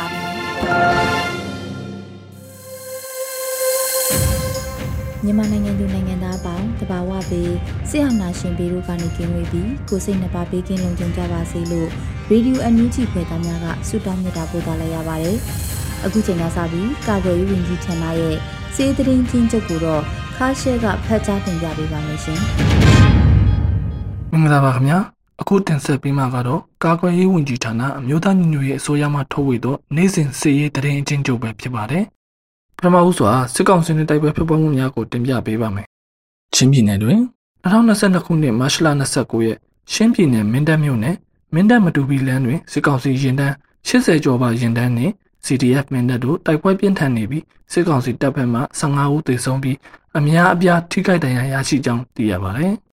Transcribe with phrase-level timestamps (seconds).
[5.25, 7.51] မြန်မာနိုင်ငံသူနိုင်ငံသားအပေါင်းတဘာဝပေး
[7.89, 11.89] ဆရာနာရှင်ပေတို့ကနေကင်းဝေးပြီးကိုစိတ်နှပါပေးကင်းလုံခြုံကြပါစေလို့
[12.29, 15.37] ရေဒီယိုအန်ယူဂျီဖွယ်သားများကဆုတောင်းမြတ်တာပို့သလိုက်ရပါတယ်။
[16.05, 18.35] အခုချိန်ကစပြီးကာကွယ်ရေးဝန်ကြီးဌာနရဲ့
[18.75, 20.01] စေတရင်ချင်းချုပ်ကိုတော့
[20.37, 22.39] ခါရှဲကဖတ်ကြားတင်ပြပေးပါမယ်ရှင်။
[24.31, 24.99] မင်္ဂလာပါခင်ဗျာ။
[25.41, 32.03] အခုတင်ဆက်ပေးမှာကတော့ကာကွယ်ရေးဝန်ကြီးဌာနအမျိုးသားညီညွတ်ရေးအစိုးရမှထုတ်ဝေသောနိုင်စဉ်စီရေးတရင်အချင်းချုပ်ပဲဖြစ်ပါတယ်။
[32.77, 35.87] ပထမဦးစွာစစ်ကောင်စီနဲ့တိုက်ပွဲဖြစ်ပွားမှုများကိုတင်ပြပေးပါမယ်။
[36.53, 37.19] ချင်းပြည်နယ်တွင်
[37.65, 39.57] 2022ခုနှစ်မတ်လ29ရက်
[39.93, 41.15] ရှမ်းပြည်နယ်မင်းတပ်မြို့နယ်
[41.53, 43.53] မင်းတပ်မတူပီလမ်းတွင်စစ်ကောင်စီရင်တန်း
[43.87, 45.13] 80ကျော်ပါရင်တန်းနှင့်
[45.45, 49.77] CDF မင်းတပ်တို့တိုက်ပွဲပြင်းထန်နေပြီးစစ်ကောင်စီတပ်ဖက်မှ15ဦးသေဆုံးပြီး
[50.17, 52.73] အများအပြားထိခိုက်ဒဏ်ရာရရှိကြောင်းသိရပါတယ်။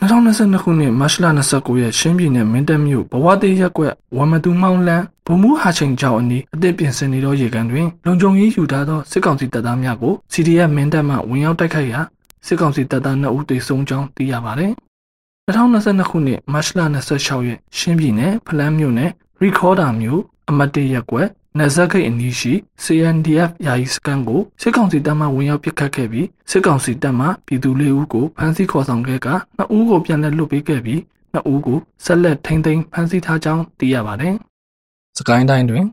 [0.00, 12.00] 2022ခုနှစ်မတ်လ29ရက်ရှမ်းပြည်နယ်မင်းတပ်မြို့ဘဝတေးရက်ကွက်ဝမတူမောင်းလန်းဗမှုဟာချိန်ကျောင်းအနီးအသစ်ပြင်ဆင်နေသောရေကန်တွင်လုံခြုံရေးယူထားသောစစ်ကောင်စီတပ်သားများကို CDF မင်းတပ်မှဝင်ရောက်တိုက်ခိုက်ရာ
[12.46, 14.72] စစ်ကောင်စီတပ်သား2ဦးသေဆုံးကြောင်းသိရပါတယ်။
[15.48, 16.80] 2022ခုနှစ်မတ်လ
[17.14, 19.10] 26ရက်ရှမ်းပြည်နယ်ဖလန်းမြို့နယ်
[19.40, 20.20] ရီခေါ်ဒါမြို့
[20.50, 21.28] အမတ်တေးရက်ကွက်
[21.58, 22.52] နယ်စပ်ဂိတ်အနီးရှိ
[22.84, 31.00] CNDF ယာယီစခန်းကိုစစ်ကောင်စီတပ်မှဝင်ရောက်ပစ်ခတ်ခဲ့ပြီးစစ်ကောင်စီတပ်မှပြည်သူလေးဦးကိုဖမ်းဆီးခေါ်ဆောင်ခဲ့ကနှစ်ဦးကိုပြန်လည်လွတ်ပေးခဲ့ပြီး
[31.32, 34.34] နှစ်ဦးကိုဆက်လက်ထိန်းသိမ်းဖမ်းဆီးထားကြောင်းသိရပါတယ်။
[35.18, 35.84] စကိုင်းတိုင်းတွင်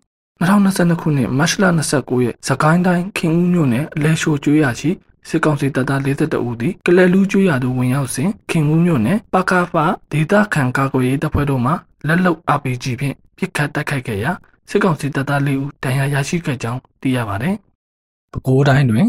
[0.42, 1.64] 2022ခုနှစ်မတ်လ
[1.94, 4.92] 29ရက်စကိုင်းတိုင်းခင်ဦးမြို့နယ်အလဲရှိုကျွေးရရှိ
[5.30, 11.74] စစ်ကောင်စီတပ်သား42ဦးသည်ကလဲလူးကျွေးရသို့ဝင်ရောက်စဉ်ခင်ဦးမြို့နယ်ပကာဖာဒေသခံကာကွယ်ရေးတပ်ဖွဲ့တို့မှ
[12.08, 14.32] လက်လုံ RPG ဖြင့်ပစ်ခတ်တိုက်ခိုက်ခဲ့ရာ
[14.70, 17.56] စစ်ကောင်စီတပ်သား၄ဦးဒဏ်ရာရရှိခဲ့ကြောင်းသိရပါတယ်။
[18.32, 19.08] ပဲခူးတိုင်းတွင်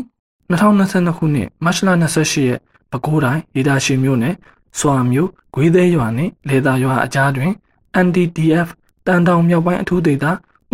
[0.50, 2.58] 2022ခုနှစ်မတ်လ28ရက်
[2.90, 4.34] ပဲခူးတိုင်းဒေသရှိမြို့နယ်
[4.78, 7.52] စွာမြို့ဂွေးသေးရွာနှင့်လေသာရွာအကြားတွင်
[8.06, 8.68] NDDF
[9.06, 10.24] တန်တောင်မြောက်ပိုင်းအထူးဒေသ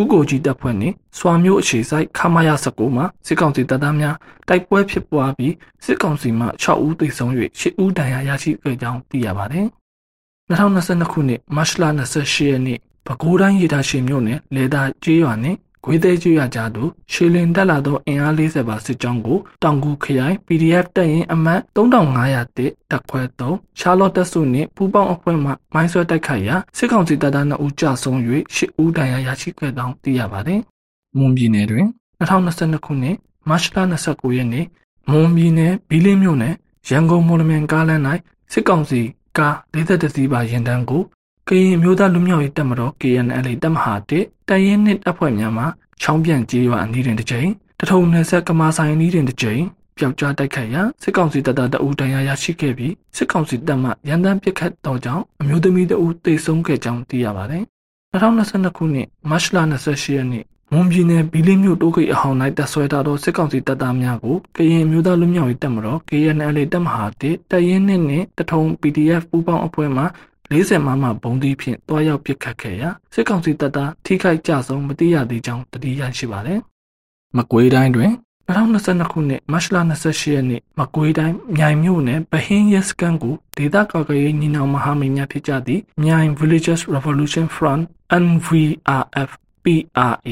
[0.01, 4.17] ဥကိုကြီးတပ်ဖွဲ့နှင့်စွာမြို့အခြေစိုက်ခမာယာ19မှာစစ်ကောင်စီတပ်သားများ
[4.49, 9.67] တိုက်ပွဲဖြစ်ပွားပြီးစစ်ကောင်စီမှ6ဦးသေဆုံး၍10ဦးဒဏ်ရာရရှိခဲ့ကြောင်းသိရပါတယ်။
[10.51, 22.57] 2022ခုနှစ်မတ်လ28ရက်နေ့ ပဲခူးတိုင်းရေတာရှင်မြို့နယ်လေသာကျေးရွာနှင့်ဂွေးသေးကျွော်ကြားသို့ရှေလင်တက်လာသောအင်အား40ပါစစ်ကြောင်းကိုတောင်ကူခရိုင် PDF တပ်ရင်းအမှတ်3500
[22.91, 28.19] တက်ခွဲ3ရှာလော့တက်စုနှင့်ပူပေါင်းအဖွဲ့မှမိုင်းဆွဲတိုက်ခိုက်ရာစစ်ကောင်စီတပ်သား2ဦးကြာဆုံး၍
[28.57, 30.61] 10ဦးဒဏ်ရာရရှိခဲ့ကြောင်းသိရပါသည်။
[31.19, 31.87] မွန်ပြည်နယ်တွင်
[32.21, 33.17] 2022ခုနှစ်
[33.49, 34.67] မတ်လ29ရက်နေ့
[35.11, 36.55] မွန်ပြည်နယ်ဘီလင်းမြို့နယ်
[36.91, 38.03] ရန်ကုန်မော်လမြိုင်ကားလမ်း၌
[38.53, 39.01] စစ်ကောင်စီ
[39.39, 41.03] ကား40စီးပါရင်တန်းကို
[41.49, 45.65] ကရင်မျိုးသားလူမျိုးရေးတပ်မတော် KNL တပ်မဟာ1တရင်နှစ်တပ်ဖွဲ့များမှ
[46.03, 47.51] ချောင်းပြန်ကျေးရွာအနီးတွင်တစ်ကြိမ်
[47.81, 49.63] တထုံနယ်ဆက်ကမာဆိုင်အနီးတွင်တစ်ကြိမ်
[49.99, 57.65] ပျောက်ကြားတိုက်ခိုက်ရာစစ်ကောင်စီတပ်သားတအူတန်ရာရရှိခဲ့ပြီးစစ်ကောင်စီတပ်မှရန်တမ်းပစ်ခတ်တော့ကြောင်းအမျိုးသမီးတအူတေဆုံးခဲ့ကြောင်းသိရပါတယ်။
[58.15, 70.05] 2022ခုနှစ်မတ်လ28ရက်နေ့မွန်ပြည်နယ်ဘီလင်းမြို့တိုးခိတ်အဟောင်း၌တပ်ဆွဲထားသောစစ်ကောင်စီတပ်သားများကိုကရင်မျိုးသားလူမျိုးရေးတပ်မတော် KNL တပ်မဟာ1တရင်နှစ်နှင့်တထုံ PDF ပူးပေါင်းအဖွဲ့မှ
[70.55, 76.61] 40မမဘုံသီးဖြင့်တွားရောက်ပစ်ခတ်ခဲ့ရာစစ်ကောင်စီတပ်သားထိခိုက်ကြဆုံးမသိရသေးကြောင်းတတိယရှိပါတယ်။
[77.37, 78.13] မကွေးတိုင်းတွင်
[78.49, 87.83] 2022ခုနှစ်မတ်လ28ရက်နေ့မကွေးတိုင်းမြိုင်မြို့နယ်ဗဟင်းရဲစကန်ကိုဒေသကာကွယ်ရေးညီနောင်မဟာမိတ်များဖြစ်ကြသည့်မြိုင် Villages Revolution Front
[88.25, 89.31] NVRF
[89.65, 90.29] PRA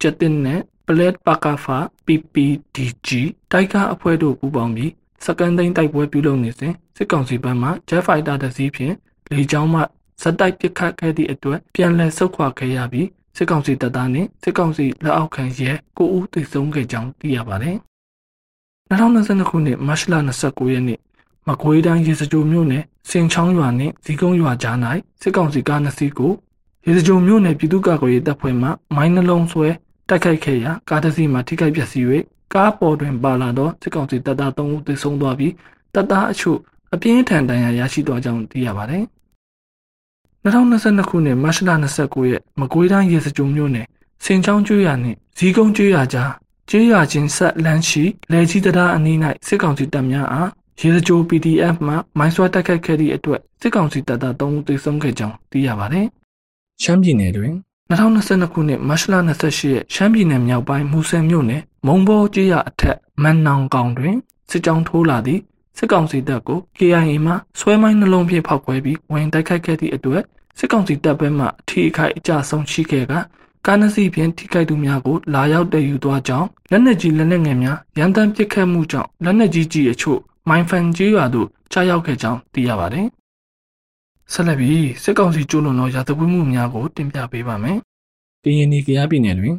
[0.00, 3.08] ကျတင်နဲ့ Plate Pakafa PPDG
[3.52, 4.92] တိုက်ကားအဖွဲ့တို့ပူးပေါင်းပြီး
[5.24, 8.94] စကန်သိန်းတိုက်ပွဲပြုလုပ်နေစဉ်စစ်ကောင်စီဘက်မှ Jet Fighter တစ်စီးဖြင့်
[9.32, 9.80] လေကြောင်းမှ
[10.22, 17.76] ဇက်တိုက်ပစ်ခတ်ခဲ့သည့်အတွက်ပြန်လည်ဆုတ်ခွာခဲ့ရပြီးစစ်ကောင်စီတပ်သားနှင့်စစ်ကောင်စီလက်အောက်ခံရဲကိုဦးသိဆုံးခဲ့ကြောင်းသိရပါတယ်။
[18.90, 20.14] 2022ခုနှစ်မတ်လ
[20.44, 20.98] 29ရက်နေ့
[21.48, 24.76] မကွေးတိုင်းရေစကြိုမြို့နယ်စင်ချောင်းရွာနှင့်ဇီကုန်းရွာကြား၌
[25.22, 26.32] စစ်ကောင်စီကားနှစ်စီးကို
[26.86, 29.68] ရေစကြိုမြို့နယ်ပြည်သူ့ကာကွယ်ရေးတပ်ဖွဲ့မှမိုင်းနှလုံးဆွဲ
[30.08, 32.04] တိုက်ခိုက်ခဲ့ရာကားတစ်စီးမှာထိခိုက်ပျက်စီး၍
[32.54, 35.52] ကားပေါ်တွင်ပါလာသောစစ်ကောင်စီတပ်သား3ဦးသေဆုံးသွားပြီး
[35.94, 36.58] တပ်သားအချို့
[36.94, 39.04] အပြင်းထန်ဒဏ်ရာရရှိသွားကြောင်းသိရပါတယ်။
[40.46, 43.86] 2022ခုနှစ်မတ်လ29ရက်မကွေးတိုင်းရေစကြိုမြို့နယ်
[44.24, 46.32] စင်ချောင်းကျွော်နှင့်ဇီးကုန်းကျွော်ကြား
[46.70, 49.16] ကျွော်ချင်းဆက်လန်းရှိလဲကြီးတရားအနီး၌
[49.46, 50.50] စစ်ကောင်စီတပ်များအား
[50.80, 56.06] ရေစကြို PDF မှမိုင်းဆွဲတိုက်ခိုက်ခဲ့သည့်အတွက်စစ်ကောင်စီတပ်သား3ဦးသေဆုံးခဲ့ကြောင်းသိရပါတယ်။
[56.82, 57.52] ရှမ်းပြည်နယ်တွင်
[57.90, 64.16] 2022ခုနှစ်မတ်လ28ရက်ရှမ်းပြည်နယ်မြောက်ပိုင်းမူဆယ်မြို့နယ်မုံဘောကျေးရွာအထက်မန်နောင်ကောင်တွင်
[64.50, 65.42] စစ်ကြောင်းထိုးလာသည့်
[65.78, 70.22] စစ်ကောင်စီတပ်ကို KIA မှဆွဲမိုင်းနှလုံးဖြင့်ဖောက်ခွဲပြီးဝင်တိုက်ခိုက်ခဲ့သည့်အတွက်
[70.58, 73.12] စစ်ကောင်စီတပ်ဘက်မှအထီးအခိုက်အကျဆုံးရှိခဲ့က
[73.66, 83.06] ကားနစီဖြင့်ထိခိုက်သူများကိုလာရောက်တည်ယူသွားကြောင်းလက်နက်ကြီးလက်နက်ငယ်များရန်တမ်းပစ်ခတ်မှုကြောင့်လက်နက်ကြီးကြီးအချို့မိုင်းဖန်ကျေးရွာသို့ချရောက်ခဲ့ကြောင်းသိရပါတယ်။
[84.32, 87.78] ဆက်လက်ပြီးစစ်ကောင်စီကျူးလွန်သောရာဇဝတ်မှုများကိုတင်ပြပေးပါမယ်။
[88.44, 89.56] ကရင်နီကရားပြည်နယ်တွင်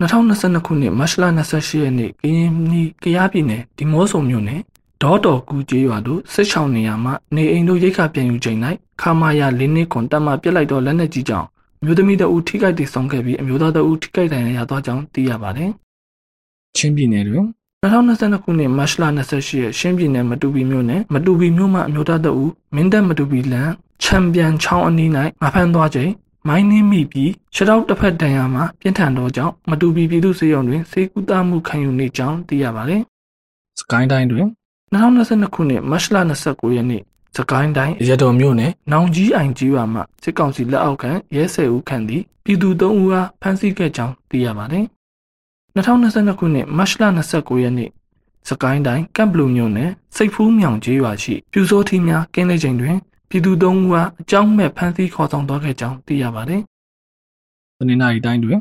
[0.00, 4.60] 2022ခုနှစ်မတ်လ28ရက်နေ့ကရင်နီကရားပြည်နယ်ဒီမော့ဆုံမြို့နယ်
[5.02, 8.58] ဒေါတော်ကူကျေးရွာတို့စစ်ချောင်းနေရာမှာနေအိမ်တို့ရိတ်ခပြန်ယူချိန်၌
[9.00, 11.48] ခမာယာလင်းနစ်ခွန်တပ်မှပြစ်လိုက်သောလက်နက်ကြီးကြောင့်
[11.84, 15.70] မျိုးသမီးတအူထိခိုက်တည်ဆုံးခဲ့ပြီးအမျိုးသားတအူထိခိုက်ဒဏ်ရာရသွားကြောင်းသိရပါတယ်။
[16.76, 17.44] ချင်းပြည်နယ်တွင်
[17.84, 22.44] 2022ခုနှစ်မတ်လ28ရက်ရှင်းပြည်နယ်မတူပီမြို့နယ်မတူပီမြို့မှအမျိုးသားတအူ
[22.74, 23.70] မင်းတပ်မတူပီလန်
[24.02, 25.10] ချန်ပီယံချောင်းအနီး၌
[25.42, 26.12] ငါဖမ်းသွားချိန်
[26.48, 33.00] မိုင်းနှင်းမိပြီးခြေထောက်တစ်ဖက်တန်ရာမှာပြင်းထန်သောကြောင့်မတူပီပြည်သူ့စေယုံတွင်စေကူတာမှုခံယူနေကြောင်းသိရပါတယ်။
[33.80, 34.46] စကိုင်းတိုင်းတွင်
[34.94, 37.02] 2022ခုနှစ်မတ်လ29ရက်နေ့
[37.36, 44.84] စကိုင်းတိုင်းရတော်မြို့နယ်နောင်ကြီးအိုင်ကြီးရွာမှစစ်ကောင်စီလက်အောက်ခံရဲဆယ်ဦးခန့်သည်ပြည်သူ၃ဦးအားဖမ်းဆီးခဲ့ကြောင်းသိရပါတယ်။
[45.76, 47.90] 2022ခုနှစ်မတ်လ29ရက်နေ့
[48.48, 52.96] စကိုင်းတိုင်းကမ်ဘလူမြို့နယ်စိတ်ဖူးမြောင်ကြီးရွာရှိပြူစောထီးများကင်းတဲ့ချိန်တွင်
[53.28, 56.62] ပြည်သူ၃ဦးအားအကြောင်းမဲ့ဖမ်းဆီးခေါ်ဆောင်သွားခဲ့ကြောင်းသိရပါတယ်။
[57.78, 58.58] တနင်္လာရီတိုင်းတွင်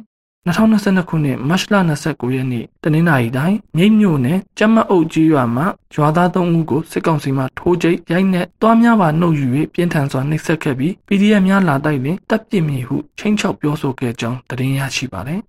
[0.47, 15.39] 2022ခုနှစ်မတ်လ29ရက်နေ့တနင်္လာရီတိုင်းမြိတ်မြို့နယ်ကျမအုပ်ကြီးရွာမှာရွာသား3ဦးကိုစစ်ကောင်စီမှထိုးကျိတ်ရိုက်နှက်တွားများပါနှုတ်ယူ၍ပြင်းထန်စွာနှိပ်စက်ခဲ့ပြီး PDF များလာတိုက်တွင်တပ်ပစ်မည်ဟုချင်းချောက်ပြောဆိုခဲ့ကြောင်းသတင်းရရှိပါတယ်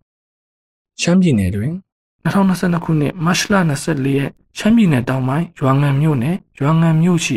[1.01, 1.73] ။ချမ်းပြည်နယ်တွင်
[2.25, 7.37] 2022ခုနှစ်မတ်လ24ရက်ချမ်းပြည်နယ်တောင်ပိုင်းရွာငံမြို့နယ်ရွာငံမြို့ရှိ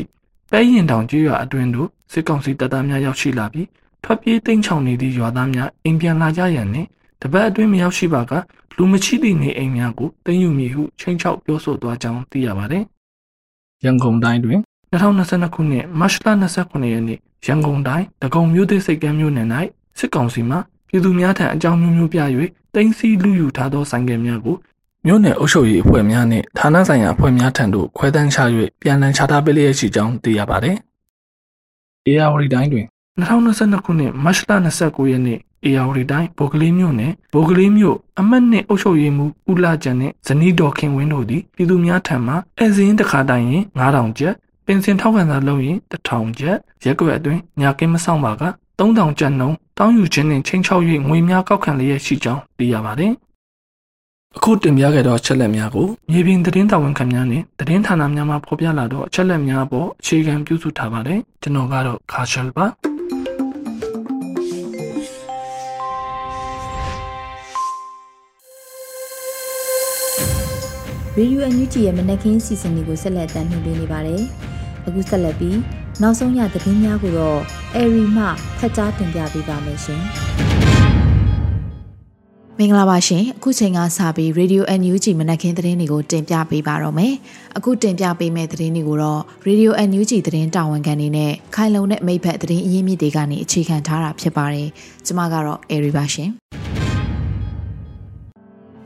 [0.51, 3.67] ပဲရင်တောင်ကြီးရွာအတွင်းသို့စစ်ကောင်စီတပ်သားများရောက်ရှိလာပြီး
[4.03, 6.89] ထွက်ပြေးတိမ်းချောင်နေသည့်ရွာသားများအိမ်ပြန်လာကြရန်နှင့်
[7.21, 8.33] တပတ်အတွင်းမရောက်ရှိပါက
[8.77, 12.83] လူမချိသည့်နေအိမ်များကိုတင်ယူမည်ဟုချိန်ချောက်ပြောဆိုသွားကြောင်းသိရပါတယ်။
[13.83, 14.59] ရန်ကုန်တိုင်းတွင်
[14.93, 16.15] 2022ခုနှစ်မတ်လ
[16.61, 19.47] 29ရက်နေ့ရန်ကုန်တိုင်းတကုံမြို့သစ်စိတ်ကမ်းမြို့နယ်၌
[19.99, 20.57] စစ်ကောင်စီမှ
[20.89, 22.19] ပြည်သူများထံအကြောင်းမျိုးမျိုးပြ၍
[22.75, 24.55] တင်စီလူယူထားသောဆိုင်ကယ်များကို
[25.05, 28.37] မြို့နယ်အုပ်ချုပ်ရေးအဖွဲ့များနှင့်ဌာနဆိုင်ရာအဖွဲ့များထံသို့ခွဲတန်းချ၍
[28.81, 30.77] ပြန်လည်ချထားပေးလျက်ရှိကြောင်းသိရပါသည်။
[32.05, 32.85] အေယာဝတီတိုင်းတွင်
[33.19, 44.33] 2022ခုနှစ်မတ်လ29ရက်နေ့ အေယာဝတီတိုင်းဗိုလ်ကလေးမြို့နယ်ဗိုလ်ကလေးမြို့အမှတ်နှစ်အုပ်ချုပ်ရေးမှူးဦးလာကျန်နဲ့ဇနီးတော်ခင်ဝင်းတို့သည်ပြည်သူများထံမှအဲဇင်းတစ်ခါတိုင်ရင်9000ကျပ်
[44.65, 48.43] ပင်စင်ထောက်ခံစာလုပ်ရင်1000ကျပ်ရက်ွက်အတွင်းညာကင်းမဆောင်ပါက
[48.79, 53.13] 3000ကျပ်နှုန်းတောင်းယူခြင်းနဲ့ချင်းချောက်၍ငွေများကောက်ခံလျက်ရှိကြောင်းသိရပါတယ်
[54.35, 62.65] အခုတင်ပြခဲ့သောအချက်လက်များကိုမြေပြင်သတင်းတာဝန်ခံများနဲ့သတင်းဌာနများမှဖော်ပြလာသောအချက်လက်များအပေါ်အခြေခံပြုစုထားပါတယ်ကျွန်တော်ကတော့ခါရှယ်ပါ
[71.19, 74.21] ရေဒီယိုအန်ယူဂျီရဲ့မနက်ခင်းစီစဉ်တွေကိုဆက်လက်တင်ပြနေပါတယ်။
[74.87, 75.59] အခုဆက်လက်ပြီး
[76.01, 77.39] နောက်ဆုံးရသတင်းများကိုတော့
[77.75, 78.25] အေရီမှ
[78.57, 80.01] ဖတ်ကြားတင်ပြပေးပါမယ်ရှင်။
[82.59, 87.13] မင်္ဂလာပါရှင်အခုချိန်ကစပြီး Radio NUG မနက်ခင်းသတင်းတွေကိုတင်ပြပေးပါတော့မယ်
[87.57, 94.69] အခုတင်ပြပေးမယ့်သတင်းတွေကိုတော့ Radio NUG သတင်းတာဝန်ခံနေနဲ့ခိုင်လုံတဲ့မိဖက်သတင်းအရင်းမြစ်တွေကနေအခြေခံထားတာဖြစ်ပါတယ်
[95.05, 96.29] ကျွန်မကတော့ Airy ပါရှင်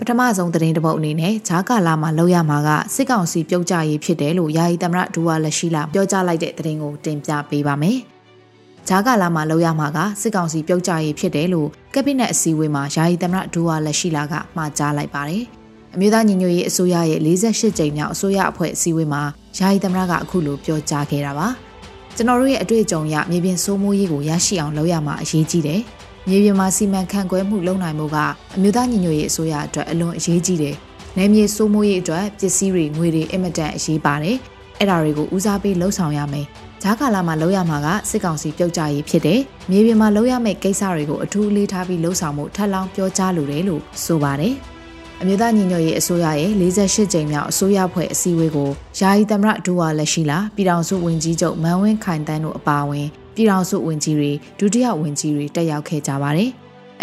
[0.03, 7.97] ပထမဆုံးသတင်းတစ်ပုဒ်အနေနဲ့ဂျာကာလာမှာလောက်ရမှာကစစ်ကောင်စီပြုတ်ကြရေးဖြစ်တယ်လို့ယာယီသမရဒူဝါလက်ရှိလာပြောကြားလိုက်တဲ့သတင်းကိုတင်ပြပေးပါမယ်။
[8.87, 15.43] ဂျာကာလာမှာလောက်ရမှာကစစ်ကောင်စီပြုတ်ကြရေးဖြစ်တယ်လို့ကက်ဘိနက်အစည်းအဝေးမှာယာယီသမရဒူဝါလက်ရှိလာကမှာကြားလိုက်ပါတယ်။
[15.95, 19.23] အမျိုးသားညီညွတ်ရေးအစိုးရရဲ့48ကြိမ်မြောက်အစိုးရအဖွဲ့အစည်းအဝေးမှာ
[19.57, 21.47] ယာယီသမရကအခုလိုပြောကြားခဲ့တာပါ။
[22.15, 25.81] ကျွန်တော်တို့ရဲ့အတွေ့အကြုံအရမြေပြင်စိုးမိုးရေးကိုရရှိအောင်လုပ်ရမှာအရေးကြီးတယ်။
[26.27, 28.17] မြေပြင်မှာစီမံခန့်ခွဲမှုလုပ်နိုင်မှုက
[28.55, 30.75] အမျိုးသားညီညွတ်ရေးအစိုးရအတွက်အလွန်အရေးကြီးတယ်။
[31.17, 34.37] နယ်မြေစိုးမိုးရေးအတွက်ပစ္စည်းတွေငွေတွေအင်မတန်အရေးပါတယ်။
[34.79, 36.45] အဲ့ဒါတွေကိုဦးစားပေးလှုပ်ဆောင်ရမယ်။
[36.83, 44.53] ဂျာကာလာမှာလုပ်ရမှာကစစ်ကောင်စီပြုတ်ကြရေးဖြစ်တယ်။မြေပြင်မှာလုပ်ရမယ့်ကိစ္စတွေကိုအထူးအလေးထားပြီးလှုပ်ဆောင်မှုထပ်လောင်းပြောကြားလိုတယ်လို့ဆိုပါတယ်။
[45.21, 56.51] အမျိုးသားညီညွတ်ရေးအစိုးရရဲ့48ကြိမ်မြောက်အစိုးရဖွဲ့အစည်းအဝေးကိုယာယီသမရဒူဝါလက်ရှိလာပြည်ထောင်စုဝန်ကြီးချုပ်မန်ဝင်းခိုင်တန်းတို့အပါအဝင် ပြည်ထောင်စုဝန်ကြီးတွေဒုတိယဝန်ကြီးတွေတက်ရောက်ခဲ့ကြပါတယ်။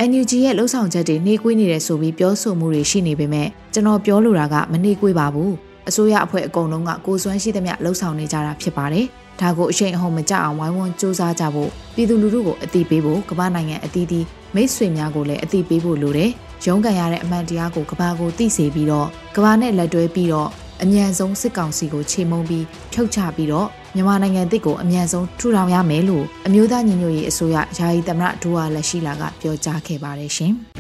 [0.09, 5.53] NUG ရဲ့လှုပ်ဆောင်ချက်တွေနှေးကွေးနေတယ်ဆိုပြီးပြောဆိုမှုတွေရှိနေပေမဲ့ကျွန်တော်ပြောလိုတာကမနှေးကွေးပါဘူး
[5.89, 9.07] အစိုးရအဖွဲ့အကုန်လုံးကကိုစွမ်းရှိသမျှလှုပ်ဆောင်နေကြတာဖြစ်ပါတယ်
[9.41, 16.31] ဒါကိုအချိန်အဟုန်မကြအောင်ဝိုင်းဝန်းစူးစမ်းကြဖို့ပြည်သူလူထုကိုအသိပေးဖို့ကမ္ဘာနိုင်ငံအသီးသီးမိတ်ဆွေများကိုလည်းအသိပေးဖို့လိုတယ်
[16.67, 20.49] ရုန်းကန်ရတဲ့အမှန်တရားကိုကဘာကိုသိစေပြီးတော့ကဘာနဲ့လက်တွဲပြီးတော့
[20.83, 30.55] အမြန်ဆုံးစစ်ကောင်စီကိုချိန်မုံပြီးဖြုတ်ချပြီးတော့မြန်မာနိုင်ငံတစ်ကိုအမြန်ဆုံးထူထောင်ရမယ်လို့အမျိုးသားညီညွတ်ရေးအစိုးရယာယီသမရဒူဝါလက်ရှိလာကပြောကြားခဲ့ပါတယ်ရှင်။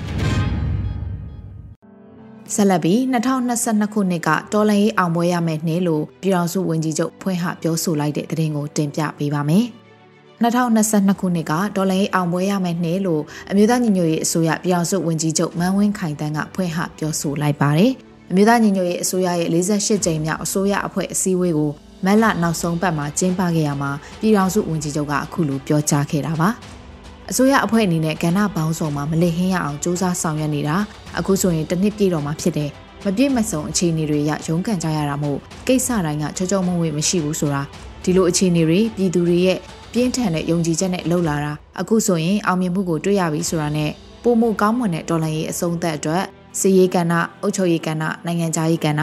[2.55, 9.67] ဆက်လက်ပြီး2022ခုနှစ်ကတော်လန်ရေးအောင်ပွဲရမယ်နှဲလို့ပြည်တော်စုဝန်ကြီးချုပ်ဖွင့်ဟပြောဆိုလိုက်တဲ့သတင်းကိုတင်ပြပေးပါမယ်။
[10.43, 17.95] 2022ခုနှစ်ကဒေါ်လာရေးအောင်ပွဲရမယ်နှဲလို့အမျိုးသားညီညွတ်ရေးအစိုးရပြည်အောင်စုဝန်ကြီးချုပ်မန်းဝင်းခိုင်တန်းကဖွင့်ဟပြောဆိုလိုက်ပါတယ်။
[18.30, 21.73] အမျိုးသားညီညွတ်ရေးအစိုးရရဲ့48ကြိမ်မြောက်အစိုးရအဖွဲ့အစည်းအဝေးကို
[22.04, 26.49] မက်လနောက်ဆုံးပတ်မှာကျင်းပခဲ့ရမှာပြည်အောင်စုဝန်ကြီးချုပ်ကအခုလိုပြောကြားခဲ့တာပါ။
[27.30, 30.76] အစိုးရအဖွဲ့အနေနဲ့ကဏ္ဍပေါင်းစုံမှာမလစ်ဟင်းရအောင်စူးစမ်းဆောင်ရွက်နေတာ
[31.18, 32.70] အခုဆိုရင်တစ်နှစ်ပြည့်တော့မှဖြစ်တယ်။
[33.04, 37.62] မပြည့်မစုံအခြေအနေတွေရရုန်းကန်ကြရတာမို့ကိစ္စတိုင်းကချောချောမွေ့မွေ့မရှိဘူးဆိုတာ
[38.02, 39.58] ဒီလိုအခြေအနေတွေပြည်သူတွေရဲ့
[39.92, 43.90] ပြင်းထန်တဲ့ယုံကြည်ချက်နဲ့လှုပ်လာတာအခုဆိုရင်အောင်မြင်မှုကိုတွေ့ရပြီဆိုတာနဲ့
[44.23, 46.25] ပုံမှုကောင်းမွန်တဲ့ဒေါ်လာရေးအဆုံးသက်အတွက်
[46.61, 47.12] စီရေးကဏ္ဍ
[47.43, 49.02] အုပ်ချုပ်ရေးကဏ္ဍနိုင်ငံခြားရေးကဏ္ဍ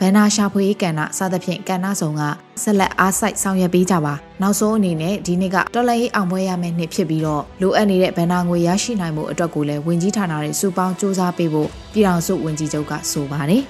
[0.00, 2.22] ဗန္နာရှာဖွေရေးကဏ္ဍစသဖြင့်ကဏ္ဍဆောင်က
[2.62, 13.62] ဆက်လက်အားစိုက်ဆောင်ရွက်ပေးကြပါနောက်ဆုံးအနေနဲ့ဒီနေ့ကတော်လှန်ရေးအောင်ပွဲရမယ့်နှစ်ဖြစ်ပြီးတော့လိုအပ်နေတဲ့ဗန္နာငွေရရှိနိုင်မှုအတွက်ကိုလည်းဝင်ကြီးဌာနတွေစုပေါင်းစူးစမ်းပေးဖို့ပြည်ထောင်စုဝင်ကြီးချုပ်ကဆိုပါတယ်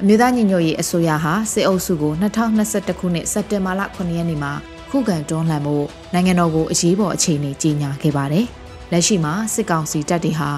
[0.00, 4.52] အမျိုးသားညီညွတ်ရေးအစိုးရဟာစစ်အုပ်စုကို2021ခုနှစ်စက်တင်ဘာလ9ရက်နေ့မှာ
[4.90, 5.76] ခုခံတွန်းလှန်မှု
[6.12, 8.46] နိုင်ငံတော်ကိုအရေးပေါ်အခြေအနေကြီးညာခဲ့ပါတယ်။
[8.92, 10.50] လက်ရှိမှာစစ်ကောင်စီတပ်တွေဟာ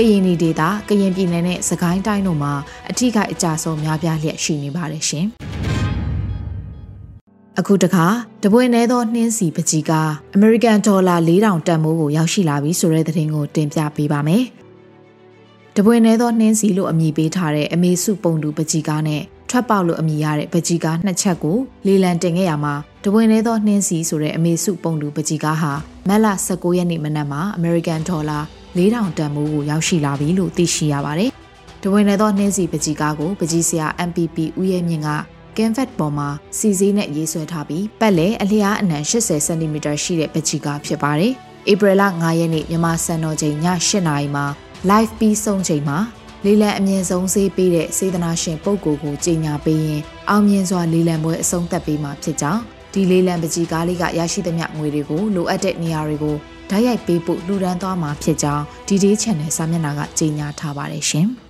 [0.00, 2.52] ကရင်ပြည်ဒေသကရင်ပြည်နယ်နဲ့စကိုင်းတိုင်းတို့မှာ
[2.90, 5.26] အထူးကအကြဆုံးများပြားလျက်ရှိနေပါတယ်ရှင်။
[7.58, 8.06] အခုတခါ
[8.44, 9.92] တပွင့်နေသောနှင်းစီပကြီးက
[10.34, 14.44] အမေရိကန်ဒေါ်လာ4000တန်မိုးကိုရောက်ရှိလာပြီဆိုတဲ့သတင်းကိုတင်ပြပေးပါမယ်။
[15.76, 22.74] တပွင့်နေသောနှင်းစီလို့အမည်ပေးထားတဲ့အမေစုပုံတူပကြီးကားနဲ့ထွက်ပေါက်လို့အမည်ရတဲ့ပကြီးကားနှစ်ချက်ကိုလေလံတင်ခဲ့ရမှာ
[23.04, 25.72] တပွင့်နေသောနှင်းစီဆိုတဲ့အမေစုပုံတူပကြီးကားဟာ
[26.08, 28.42] မက်လ19ရက်နေ့မနက်မှာ American Dollar
[28.78, 31.30] 4000တန်မိုးကိုရောက်ရှိလာပြီလို့သိရှိရပါတယ်။
[31.82, 35.08] တပွင့်နေသောနှင်းစီပကြီးကားကိုပကြီးဆရာ MPP ဦးရဲမြင့်က
[35.56, 41.32] ကင်ဖက်ပေါ်မှာစီစည်းနဲ့ရေးဆွဲထားပြီးပတ်လေအလျားအနံ80စင်တီမီတာရှိတဲ့ပကြီးကားဖြစ်ပါတယ်။
[41.70, 44.46] ဧပြီလ9ရက်နေ့မြန်မာစံတော်ချိန်ည8:00နာရီမှာ
[44.90, 45.98] live ပြီးဆုံးချိန်မှာ
[46.44, 56.36] လေးလံအမြင့်ဆုံးဆေးပေးတဲ့စေတနာရှင်ပုဂ္ဂိုလ်ကိုကြီးညာပေးရင်အောင်မြင်စွာလေးလံပွဲအဆုံးသတ်ပေးမှာဖြစ်ကြောင်းဒီလေးလံပကြီးကားလေးကရရှိသမျှငွေတွေကိုလိုအပ်တဲ့နေရာတွေကို
[56.70, 61.28] ဓာတ်ရိုက်ပေးဖို့လှူဒန်းသွားမှာဖြစ်ကြောင်း DD Channel စာမျက်နှာကကြေညာထားပါတယ်ရှင်။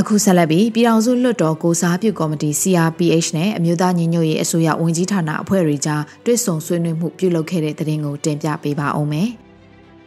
[0.00, 9.28] အခုဆက်လက်ပြီးပြည်ထောင်စုလွှတ်တော်ကိုစားပြုကော်မတီ CRPH နဲ့အမျိုးသားညီညွတ်ရေးအစိုးရဝန်ကြီးဌာနအဖွဲ့တွေကြားတွဲဆုံဆွေးနွေးမှုပြုလုပ်ခဲ့တဲ့တဲ့တင်ကိုတင်ပြပေးပါအောင်မယ်။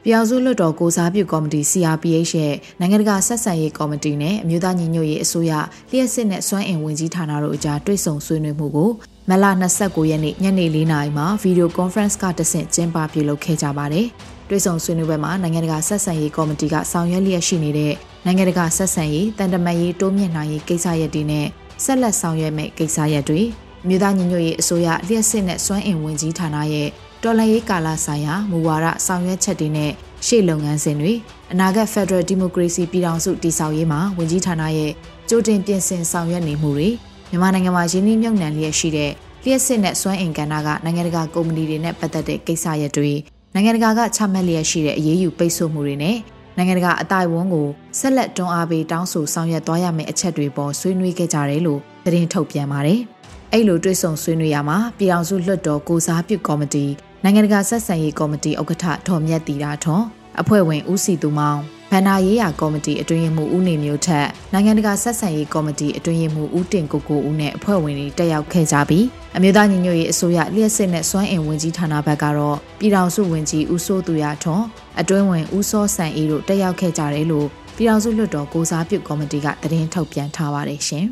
[0.07, 5.53] ပြည်အောင်စုလွှတ်တော်ကိုစားပြုကော်မတီ CRPH ရဲ့နိုင်ငံတကာဆက်ဆံရေးကော်မတီနဲ့အမျိုးသားညီညွတ်ရေးအစိုးရ
[5.91, 8.89] လျှက်စစ်နဲ့စွမ်းအင်ဝင်ကြီးဌာနတို့အကြားတွေ့ဆုံဆွေးနွေးမှုကို
[9.29, 9.45] မလ
[9.77, 14.05] 29ရက်နေ့ညနေ4နာရီမှာဗီဒီယိုကွန်ဖရင့်ကတဆင့်ကျင်းပပြုလုပ်ခဲ့ကြပါတယ်။
[14.49, 17.93] တွေ့ဆုံဆွေးနွေးပွဲမှာနိုင်ငံတကာဆက်ဆံရေးကော်မတီကဆောင်ရွက်လျက်ရှိနေတဲ့
[18.25, 21.45] နိုင်ငံတကာဆက်ဆံရေးတန်တမာရေးတိုးမြင့်နိုင်ရေးကိစ္စရပ်တွေနဲ့
[21.83, 23.41] ဆက်လက်ဆောင်ရွက်မယ့်ကိစ္စရပ်တွေ
[23.87, 26.89] မြို့သားညီညွတ်ရေးအစိုးရလျှက်စစ်နဲ့စွမ်းအင်ဝင်ကြီးဌာနရဲ့
[27.27, 29.91] တော်လှန်ရေးကာလဆိုင်ရာမူဝါဒဆောင်ရွက်ချက်တွေနဲ့
[30.25, 31.13] ရှေ့လုပ်ငန်းစဉ်တွေ
[31.51, 34.91] အနာဂတ် Federal Democracy ပြည်ထောင်စုတည်ဆောက်ရေးမှာဝန်ကြီးဌာနရဲ့
[35.29, 36.89] ကြိုတင်ပြင်ဆင်ဆောင်ရွက်နေမှုတွေ
[37.29, 39.11] မြန်မာနိုင်ငံမှာရင်းနှီးမြှုပ်နှံလျက်ရှိတဲ့
[39.43, 43.11] လျှက်စစ်နဲ့စွမ်းအင်ကဏ္ဍကနိုင်ငံတကာကုမ္ပဏီတွေနဲ့ပတ်သက်တဲ့ကိစ္စရပ်တွေ
[43.53, 46.17] နိုင်ငံတကာကချမှတ်လျက်ရှိတဲ့အရေးယူပိတ်ဆို့မှုတွေနဲ့
[46.57, 47.67] နိုင်ငံတကာအတိုင်းဝန်းကို
[47.99, 52.99] ဆက်လက်တွန်းအားပေးတောင်းဆိုဆောင်ရွက်သွားရမယ့်အချက်တွေပေါ်ဆွေးနွေးခဲ့ကြတယ်လို့သတင်းထုတ်ပြန်ပါတယ်။
[53.53, 56.85] အဲ့လိုတွေ့ဆုံဆွေးနွေးရမှာပြည်အောင်စုလွှတ်တော်ကိုစားပြုကော်မတီ
[57.27, 60.05] နိုင်ငံတကာဆက်ဆံရေးကော်မတီဥက္ကဋ္ဌဒေါ်မြတ်တီတာထွန်း
[60.41, 61.59] အဖွဲ့ဝင်ဦးစီသူမောင်
[61.91, 69.05] ဗန္နာရေးရာကော်မတီအတွင်းမှုဦးနေမျိုးထက်နိုင်ငံတကာဆက်ဆံရေးကော်မတီအတွင်းမှုဦးတင်ကိုကိုဦးနဲ့အဖွဲ့ဝင်တွေတက်ရောက်ခဲ့ကြပြီး
[69.37, 74.65] အမျိုးသားညီညွတ်ရေးအစိုးရလျှက်စစ်နဲ့စွမ်းအင်ဝင်ကြီးဌာနဘက်ကတော့ပြည်ထောင်စုဝင်ကြီးဦးစိုးသူရထွန်း
[74.99, 81.05] အတွင်းဝင်ဦးစောဆန်အေးတို့တက်ရောက်ခဲ့ကြတယ်လို့ပြည်ထောင်စုလွှတ်တော်ကိုစားပြုကော်မတီကသတင်းထုတ်ပြန်ထားပါတယ်ရှင်။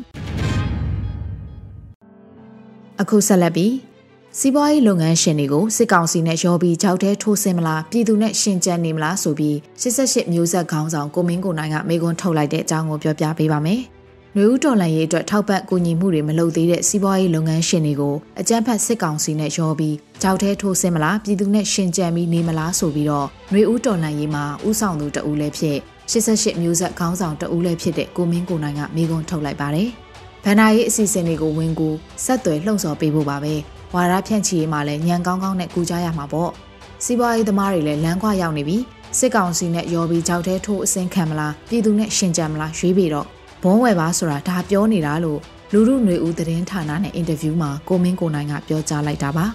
[3.00, 3.93] အခုဆက်လက်ပြီး
[4.40, 13.80] စီးပွားရေးလုပ်ငန်းရှင်တွေကိုစစ်ကောင်စီနဲ့ရောပြီးကြောက်တဲ့ထိုးဆင်းမလားပြည်သူနဲ့ရှင်ကြံနေမလားဆိုပြီး88မျိုးဆက်ခေါင်းဆောင်ကိုမင်းကိုနိုင်ကမေကွန်းထုတ်လိုက်တဲ့အကြောင်းကိုပြောပြပေးပါမယ်။
[14.36, 25.78] လူဦးတော်လှန်ရေးအတွက်ထောက်ပံ့ကူညီမှုတွေမလုပ်သေးတဲ့စီးပွားရေးလုပ်ငန်းရှင်တွေကိုအကြမ်းဖက်စစ်ကောင်စီနဲ့ရောပြီးကြောက်တဲ့ထိုးဆင်းမလားပြည်သူနဲ့ရှင်ကြံပြီးနေမလားဆိုပြီးတော့လူဦးတော်လှန်ရေးမှာဥဆောင်သူတဦးလည်းဖြစ်
[26.10, 29.88] 88မျိုးဆက်ခေါင်းဆောင်တဦးလည်းဖြစ်တဲ့ကိုမင်းကိုနိုင်ကမေကွန်းထုတ်လိုက်ပါတယ်။
[30.44, 31.88] ဗန္နာရေးအစီအစဉ်တွေကိုဝင်ကူ
[32.24, 33.56] ဆက်သွယ်လှုံ့ဆော်ပေးဖို့ပါပဲ။
[33.94, 36.50] ဝါရဖြန့်ချီရေးမှာလည်းညံကောင်းကောင်းနဲ့ကူကြရမှာပေါ့
[37.04, 38.78] စီးပွားရေးသမားတွေလည်းလမ်းခွရောက်နေပြီ
[39.18, 43.26] စစ်ကောင်စီနဲ့ရော်ပြီးကြောက်တဲ့ထိုးအစင်းခံမလားပြည်သူနဲ့ရှင်ကြံမလားရွေးပြီးတော့
[43.62, 45.40] ဘုံဝယ်ပါဆိုတာဒါပြောနေတာလို့
[45.72, 49.46] လူမှုຫນွေဦးသတင်းဌာနနဲ့အင်တာဗျူးမှာကိုမင်းကိုနိုင်ကပြောကြားလိုက်တာပါ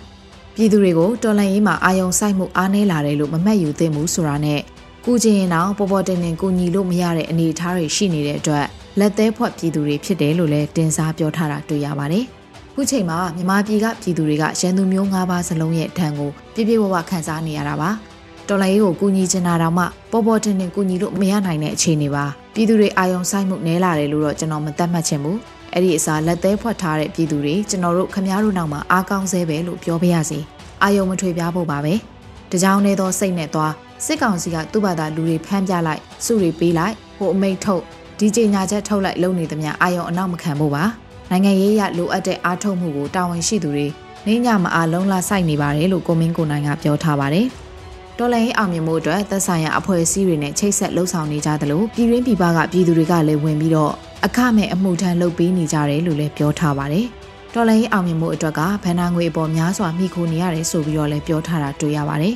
[0.56, 4.62] ပြည်သူတွေကိုတော်လှန်ရေးမှာအာယုံစိုက်မှုအားနည်းလာတယ်လို့မမှတ်ယူသင့်ဘူးဆိုတာနဲ့
[5.06, 8.66] ကုကျင်ရင်တော့ပေါ်ပေါ်တင်တင်ကူညီလို့မရတဲ့အနေအထားတွေရှိနေတဲ့အတွက်
[9.00, 12.26] လက်သေးဖွက်ပြည်သူတွေဖြစ်တယ်လို့လည်းတင်စားပြောထားတာတွေ့ရပါတယ်။
[12.82, 17.90] ခုချိန်မှာမြန်မာပြည်ကပြည်သူတွေကရန်သူမျိုး၅ပါးစလုံးရဲ့ဒဏ်ကိုပြပြဝဝခံစားနေရတာပါ။
[18.48, 25.38] တော်လိုင်းကိုကူညီချင်တာတောင်မှပေါ်ပေါ်တင်တင်ကူညီလို့မရနိုင်တဲ့အခြေအနေပါ။ပြည်သူတွေအာယုံဆိုင်မှုနည်းလာတယ်လို့တော့ကျွန်တော်မသတ်မှတ်ချင်ဘူး။
[25.74, 30.40] အဲ့ဒီအစားလက်သေးဖွက်ထားတဲ့ပြည်သူတွေကျွန်တော်တို့ခမားတို့နောက်မှာအားကောင်းစေပဲလို့ပြောပြရစီ။
[30.84, 31.94] အာယုံမထွေပြားဖို့ပါပဲ။
[32.52, 33.74] တကြောင်နေသောစိတ်နဲ့သွား
[34.06, 37.84] စစ်ကောင်စီကသူ့ဘာသာလူတွေဖမ်းပြလိုက်စုတွေပေးလိုက်ဟိုအမိတ်ထုတ်
[38.20, 40.84] ဒီကြေညာချက်ထုတ်လိုက်လုပ်နေသမျှအာယုံအနောက်မခံဖို့ပါ
[41.30, 43.88] နိုင်ငံရေးရလိုအပ်တဲ့အားထုတ်မှုကိုတာဝန်ရှိသူတွေ
[44.28, 47.48] နေညမအားလုံးလာစိုက်နေပါတယ်လို့ကိုမင်းကိုနိုင်ကပြောထားပါတယ်
[48.18, 53.94] တော်လိုင်းအောင်မြင်မှုအတွက်သက်ဆိုင်ရာအဖွဲ့အစည်းတွေနဲ့ချိတ်ဆက်လှုပ်ဆောင်နေကြသလိုပြည်ရင်းပြည်ပကပြည်သူတွေကလည်းဝင်ပြီးတော့
[54.26, 57.06] အခမဲ့အမှုထမ်းလုပ်ပေးနေကြတယ်လို့လည်းပြောထားပါတယ်
[57.54, 62.36] တော်လိုင်းအောင်မြင်မှုအတွက်ကဗန်နာငွေအပေါ်များစွာမိခိုနေရတယ်ဆိုပြီးတော့လည်းပြောထားတာတွေ့ရပါတယ်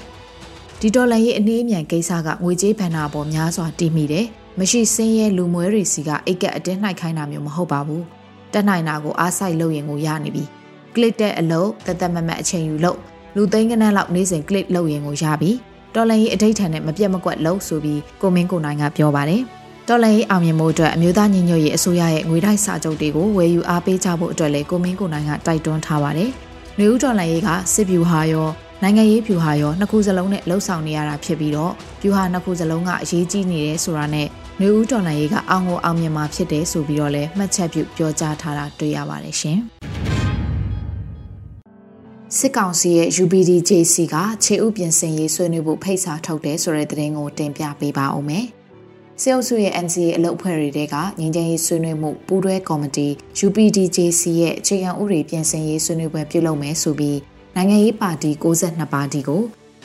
[0.80, 4.26] ဒီဒေါ်လာရဲ့အနည်းအမြန်ကိစ္စကငွေကြေးဘဏ္ဍာပေါ်များစွာတည်မိတယ်။
[4.60, 8.04] မရှိစင်းရဲလူမွဲတွေစီကအိတ်ကက်အတင်းနှိုက်ခိုင်းတာမျိုးမဟုတ်ပါဘူး။
[8.54, 10.44] တက်နိုင်တာကိုအားဆိုင်လုပ်ရင်ကိုရနေပြီ။
[10.94, 12.98] click တဲ့အလုပ်တသက်မမတ်အချိန်ယူလို့
[13.36, 15.52] လူသိန်းကနန်းလောက်နေ့စဉ် click လုပ်ရင်ကိုရပြီ။
[15.96, 19.42] ဒေါ်လာရဲ့အဋိဌာန်နဲ့မပြတ်မကွက်လုပ်ဆိုပြီးကိုမင်းကိုနိုင်ကပြောပါတယ်။
[19.88, 26.30] တော်လိုင်းအောင်မြင်မှုအတွက်အမျိုးသားညီညွတ်ရေးအစိုးရရဲ့ငွေတိုက်စာချုပ်တွေကိုဝယ်ယူအားပေးကြဖို့အတွက်လည်းကိုမင်းကိုနိုင်ကတိုက်တွန်းထားပါတယ်။
[26.80, 28.48] နေဦးတော်လိုင်းရေးကစစ်ဗျူဟာရော
[28.82, 34.28] နိုင်ငံရေးဖြူဟာရောနှစ်ခုစလုံးနဲ့လှုပ်ဆောင်နေရတာဖြစ်ပြီးတော့ဖြူဟာနှစ်ခုစလုံးကအရေးကြီးနေတယ်ဆိုတာနဲ့
[34.62, 39.60] နေဦးတော်လှန်ရေးကအောင်ကိုအောင်မြင်မှာဖြစ်တယ်ဆိုပြီးတော့လည်းမှတ်ချက်ပြုပြောကြားထားတာတွေ့ရပါတယ်ရှင်
[42.38, 48.46] စစ်ကောင်စီရဲ့ UPDJC ကခြေဥပြင်ဆင်ရေးဆွေးနွေးဖို့ဖိတ်စာထုတ်တယ်ဆိုတဲ့သတင်းကိုတင်ပြပေးပါဦးမယ်။
[49.22, 53.08] စေအုပ်စုရဲ့ NCA အလုပ်အဖွဲ့တွေကငင်းချင်ရေးဆွေးနွေးမှုပူးတွဲကော်မတီ
[53.46, 57.20] UPDJC ရဲ့အခြေခံဥပဒေပြင်ဆင်ရေးဆွေးနွေးပွဲပြုလုပ်မယ်ဆိုပြီး
[57.56, 59.42] နိုင်ငံရေးပါတီ62ပါတီကို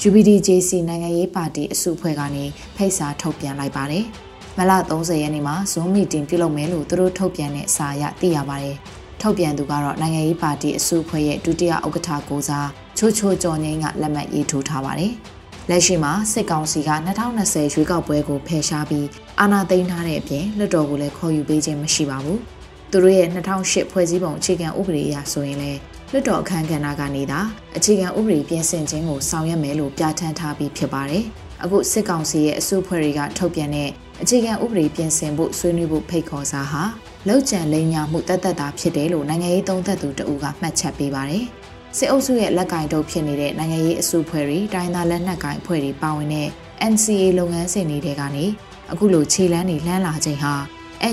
[0.07, 2.45] UPDJC နိုင်ငံရေးပါတီအစုအဖွဲ့ကနေ
[2.77, 4.07] ဖိတ်စာထုတ်ပြန်လိုက်ပါတယ်။
[4.61, 8.77] မလ30ရက်နေ့မှာ Zoom meeting ပြုလုပ်မယ်လို့သူတို့ထုတ်ပြန်တဲ့စာအရသိရပါတယ်။
[9.21, 12.69] ထုတ်ပြန်သူကတော့နိုင်ငံရေးပါတီအစုအဖွဲ့ရဲ့ဒုတိယဥက္ကဋ္ဌကိုစား
[12.99, 15.13] ချိုးချိုးကျော်ငိမ့်ကလက်မှတ်ရေးထိုးထားပါတယ်။
[15.71, 16.91] လက်ရှိမှာစစ်ကောင်စီက
[17.37, 19.07] 2020ရွေးကောက်ပွဲကိုဖယ်ရှားပြီး
[19.41, 22.39] အာဏာသိမ်းထားတဲ့အပြင်လွှတ်တော်ကိုလည်းခေါ်ယူပေးခြင်းမရှိပါဘူး။
[22.91, 25.79] သူတို့ရဲ့2008ဖွဲ့စည်းပုံအခြေခံဥပဒေအရဆိုရင်လည်း
[26.11, 27.41] လွှတ်တော်အခမ်းကဏ္ဍကနေသာ
[27.77, 31.25] အခြေခံဥပဒေပြင်ဆင်ခြင်းကိုဆောင်ရွက်မယ်လို့ပြဋ္ဌာန်းထားပြီးဖြစ်ပါတယ်။
[31.63, 33.91] အခုစစ်ကောင်စီရဲ့အစုအဖွဲ့တွေကထုတ်ပြန်တဲ့
[34.23, 36.83] အခြေခံဥပဒေပြင်ဆင်ဖို့ဆွေးနွေးဖို့ဖိတ်ခေါ်စာဟာ
[37.29, 41.45] လောက်ကျန်လိမ်ညာမှုတတ်တတ်တာဖြစ်တယ်လို့နိုင်ငံရေးသုံးသပ်သူတဦးကမှတ်ချက်ပေးပါတယ်။
[41.97, 46.49] စစ်အုပ်စုရဲ့လက်ကင်တုပ်ဖြစ်နေတဲ့နိုင်ငံရေးအစုအဖွဲ့တွေတိုင်းသားလက်နက်ကင်အဖွဲ့တွေပါဝင်တဲ့
[46.93, 48.45] NCA လုပ်ငန်းစဉ်တွေကနေ
[48.93, 50.55] အခုလိုခြေလန်းနေလှမ်းလာခြင်းဟာ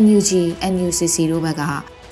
[0.01, 0.31] NUG
[0.73, 1.63] NUCC တို့ဘက်က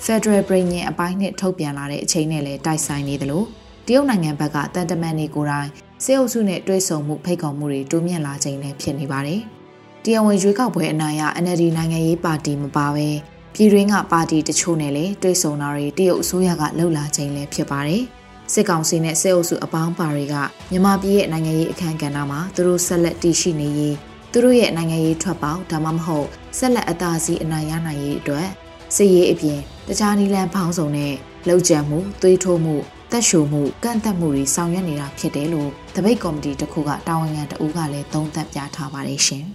[0.05, 3.43] Federal Brain ရဲ့အပိုင်းနဲ့ထုတ်ပြန်လာတဲ့အချိန်နဲ့လည်းတိုက်ဆိုင်နေသလို
[3.87, 5.69] တရုတ်နိုင်ငံဘက်ကတန်တမန်တွေကိုယ်တိုင်
[6.03, 9.41] စေအုပ်စုနဲ့တွဲဆုံမှုဖိတ်ခေါ်မှုတွေတိုးမြင့်လာခြင်းလည်းဖြစ်နေပါတယ်။
[10.05, 13.09] တရားဝင်ရွေးကောက်ပွဲအနိုင်ရ NLD နိုင်ငံရေးပါတီမပါဘဲ
[13.53, 18.03] ပြည်တွင်းကပါတီတချို့နဲ့လည်းတွဲဆုံတာတွေတရုတ်အစိုးရကလှုပ်လာခြင်းလည်းဖြစ်ပါတယ်။
[18.53, 20.35] စစ်ကောင်စီနဲ့စေအုပ်စုအပေါင်းပါတွေက
[20.71, 23.95] မြန်မာပြည်ရဲ့နိုင်ငံရေးအခမ်းကဏ္ဍမှာသူတို့ဆက်လက်တည်ရှိနေရေး
[24.31, 28.47] သူတို့ရဲ့နိုင်ငံရေးထွက်ပေါက်ဒါမှမဟုတ်ဆက်လက်အသာစီးအနိုင်ရနိုင်ရေးအတွက်
[28.95, 31.13] စစ်ရေးအပြင်တခြားနည်းလမ်းပေါင်းစုံနဲ့
[31.47, 32.75] လှုပ်ကြံမှုသွေးထိုးမှု
[33.11, 39.45] တက်ရှိုမှုကန့်သက်မှုတွေဆောင်ရွက်နေတာဖြစ်တယ်လို့တပိတ်ကော်မတီတစ်ခုကတာဝန်ခံတအူးကလည်းသုံးသပ်ပြထားပါတယ်ရှင်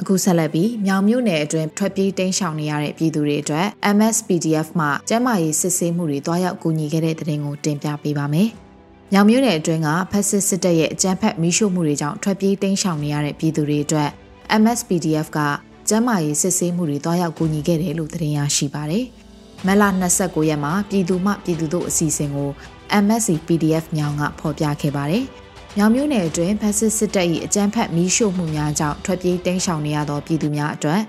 [0.00, 8.48] အခုဆက်လက်ပြီးမြောင်မြို့နယ်အတွင်းထွက်ပြေးတိမ်းရှောင်နေရတဲ့ပြည်သူတွေအတွက် MSPDF မှကျန်းမာရေးစစ်ဆေးမှုတွေတွားရောက်ကူညီခဲ့တဲ့တဲ့တင်ကိုတင်ပြပေးပါမယ်။
[9.12, 14.10] မြောင်မြို့နယ်အတွင်းကဖက်စစ်စစ်တပ်ရဲ့အကြမ်းဖက်မီးရှို့မှုတွေကြောင့်ထွက်ပြေးတိမ်းရှောင်နေရတဲ့ပြည်သူတွေအတွက်
[14.62, 15.38] MSPDF က
[15.88, 19.04] ကျန်းမာရေးစစ်ဆေးမှုတွေတွားရောက်ကူညီခဲ့တယ်လို့သတင်းရရှိပါတယ်။
[19.66, 19.82] မလ
[20.16, 22.50] 29ရက်မှာပြည်သူမှပြည်သူတို့အစီအစဉ်ကို
[23.04, 25.24] MSC PDF မြောင်ကဖော်ပြခဲ့ပါတယ်။
[25.78, 31.00] မြောင်မြို့နယ်အတွင်းဖက်စစ်စစ်တပ်၏အကြမ်းဖက်မီးရှို့မှုများကြောင့်ထွက်ပြေးတိမ်းရှောင်နေရသောပြည်သူများအတွက်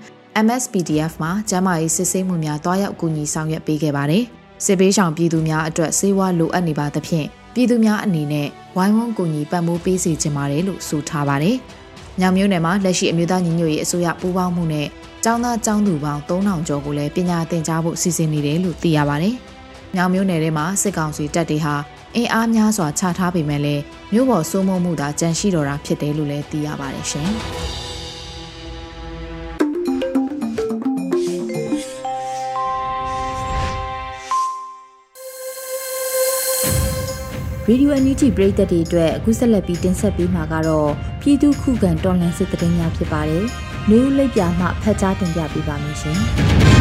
[0.44, 4.24] MSPDF မှာကျန်းမာရေးစစ်ဆေးမှုများတွားရောက်ကူညီဆောင်ရွက်ပေးခဲ့ပါတယ်။
[4.64, 11.56] စစ်ပေးဆောင်ပြည်သူများအတွက်စေဝါလိုအပ်နေပါသဖြင့်ပြည်သူများအနေနဲ့ဝိုင်းဝန်းကူညီပံ့ပိုးပေးစီခြင်းပါတယ်လို့ဆိုထားပါတယ်။
[12.20, 14.86] ညောင်မျိုးနယ်မှာလက်ရှိအမျိုးသားညီညွတ်ရေးအစိုးရပူးပေါင်းမှုနဲ့
[15.24, 19.34] ကျောင်းသားကျောင်းသူပေါင်း3000ကျော်ကိုလည်းပညာသင်ကြားဖို့စီစဉ်နေတယ်လို့သိရပါတယ်။
[19.96, 21.74] ညောင်မျိုးနယ်ထဲမှာစစ်ကောင်စီတပ်တွေဟာ
[22.16, 27.30] အင်အားများစွာချထားပေမဲ့လည်းမြို့ပေါ်စိုးမိုးမှုသာကြန့်ရှိတော်တာဖြစ်တယ်လို့လည်းသိရပါတယ်ရှင်။
[37.70, 40.90] ရေဒီယိုအန်ယူဂျီပရိသတ်တွေအတွက်အခုဆက်လက်ပြီးတင်ဆက်ပေးမှာကတော့
[41.20, 43.44] ပြည်သူခုခံတော်လှန်စစ်တရင်များဖြစ်ပါတယ်။
[43.90, 46.18] နေဦးလိပ်ပြမှဖတ်ကြားတင်ပြပေးပါမယ်ရှင်။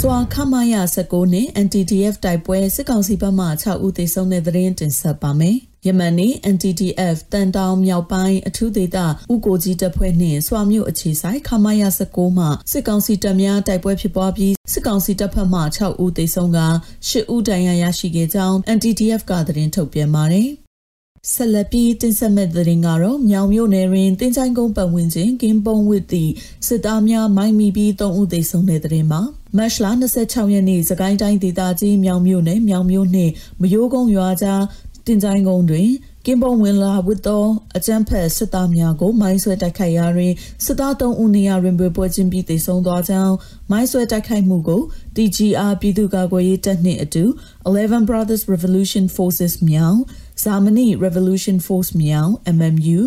[0.00, 8.98] စွာခမရ19နဲ့ NTTF တိုက်ပွဲစစ်ကောင်စီဘက်မှ6ဦးသေဆုံးတဲ့သတင်းတင်ဆက်ပါမယ်။ယမန်နေ့ NTTF တန်တောင်မြောက်ပိုင်းအထူးဒေသ
[9.32, 16.60] ဥကိုကြီးတပ်ဖွဲ့နှင့်စွာမြို့အခြေဆိုင်ခမာယာ19မှစစ်ကောင်စီတပ်များတိုက်ပွဲဖြစ်ပွားပြီးစစ်ကောင်စီတပ်ဖက်မှ6ဦးသေဆုံးက
[17.08, 20.50] 10ဦးဒဏ်ရာရရှိခဲ့ကြောင်း NTTF ကသတင်းထုတ်ပြန်ပါတယ်။
[21.30, 26.32] ဆက်လက်ပြီးတင်ဆက်မဲ့တဲ့ရင်ကတော့မြောင်မြို့နယ်တွင်တင်းချိုင်းကုန်းပတ်ဝန်းကျင်ကင်းပုံဝစ်သည့်
[26.66, 29.20] စစ်သားများမိုင်းမိပြီး3ဦးသေဆုံးတဲ့တဲ့ရင်မှာ
[29.56, 34.62] မတ်လ26ရက်နေ့စကိုင်းတိုင်းဒေသကြီးမြောင်မြို့နယ်မြောင်မြို့နှင့်မယိုးကုန်းရွာကြား
[35.06, 35.88] တင်ကြိုင်းကုန်းတွင်
[36.26, 37.44] ကင်ပုံဝင်လာဝတ်သော
[37.76, 40.32] အကြမ်းဖက်စစ်သားများကိုမိုင်းဆွဲတိုက်ခိုက်ရာတွင်
[40.64, 43.34] စစ်သား3ဦးနေရာတွင်ပွဲချင်းပြီးသေဆုံးသွားကြောင်း
[43.70, 44.82] မိုင်းဆွဲတိုက်ခိုက်မှုကို
[45.16, 47.24] TGR ပြည်သူ့ကာကွယ်ရေးတပ်နှင့်အတူ
[47.68, 49.98] 11 Brothers Revolution Forces မြောင်
[50.42, 53.00] ဇာမနီ Revolution Force မြောင် MMU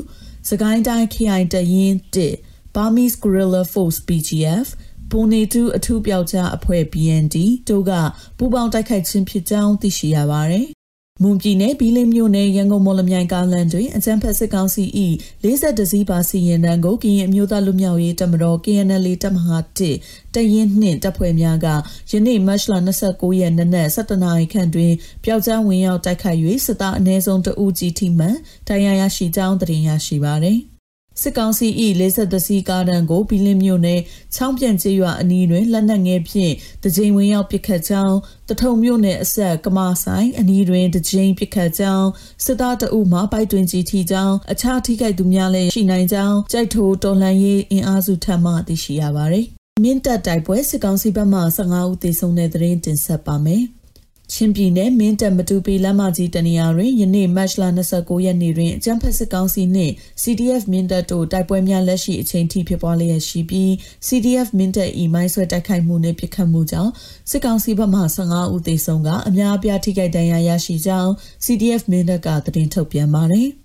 [0.49, 1.93] စကိုင်းတိုင်း KI တရင်
[2.35, 4.67] 1 Burmese Guerrilla Force BGF
[5.11, 7.37] ပုံနေတူအထူးပြောက်ကြားအဖွဲ့ BND
[7.69, 7.91] တို့က
[8.37, 10.74] ပူးပေါင်းတိုက်ခိုက်ခြင်းဖြစ်ကြောင်းသိရှိရပါတယ်
[11.23, 14.83] မွန်ပြည်နယ်ဘီလင်းမြို့နယ်ရန်ကုန်မော်လမြိုင်ကားလန်တွင်အကြမ်းဖက်စစ်ကောင်စီ၏
[15.43, 19.57] 40စီးပါစီရင်တန်းကိုကရင်အမျိုးသားလူမျိုးရေးတပ်မတော် KNL တပ်မဟာ
[19.95, 21.67] 1တရင်နှင့်တပ်ဖွဲ့များက
[22.11, 22.73] ယနေ့မတ်လ
[23.05, 28.35] 29ရက်နေ့နက်7:00နာရီခန့်တွင်ပျောက်ကြားဝင်ရောက်တိုက်ခိုက်၍စစ်သားအ ਨੇ ဆုံးတအူးကြီးထိမှန်
[28.67, 30.59] တရားရရှိကြောင်းတင်ရရှိပါသည်။
[31.21, 31.67] စစ်ကောင်စီ၏
[32.01, 34.01] 53စီးကားတန်းကိုဘီလင်းမြို့နယ်
[34.35, 38.17] ချောင်းပြန်ကျေးရွာအနီးတွင်လက်နက်ငယ်ဖြင့်တကြိမ်ဝင်ရောက်ပစ်ခတ်ကြောင်း
[38.49, 42.09] တထုံမြို့နယ်အဆက်ကမာဆိုင်အနီးတွင်တကြိမ်ပစ်ခတ်ကြောင်း
[42.45, 49.47] စစ်သားတအုပ်မှပိုက်တွင်ကြီးထီကြောင်းအခြားထိခိုက်သူများလည်းရှိနိုင်ကြောင်းကြိုက်ထိုတော်လှန်ရေးအင်အားစုထပ်မံသိရှိရပါသည်
[49.83, 53.63] မြင့်တက်တိုက်ပွဲစစ်ကောင်စီဘက်မှ15ဦးသေဆုံးတဲ့သတင်းတင်ဆက်ပါမယ်။
[54.33, 63.69] ချင်းပြည်နယ်မင်းတပ်မတူပီလမ်းမကြီးတနေရာတွင်ယနေ့မတ်လ29ရက်နေ့တွင်အကြမ်းဖက်စစ်ကောင်စီနှင့် CDF မင်းတပ်တို့တိုက်ပွဲများလက်ရှိအချိန်ထိဖြစ်ပွားလျက်ရှိပြီး
[64.07, 66.91] CDF မင်းတပ်၏မိုင်းဆွဲတိုက်ခိုက်မှုနှင့်ပစ်ခတ်မှုကြောင့်
[67.29, 71.11] စစ်ကောင်စီဘက်မှ15ဦးသေဆုံးကအများအပြားထိခိုက်ဒဏ်ရာရရှိကြောင်း
[71.45, 73.49] CDF မင်းတပ်ကသတင်းထုတ်ပြန်ပါတယ်။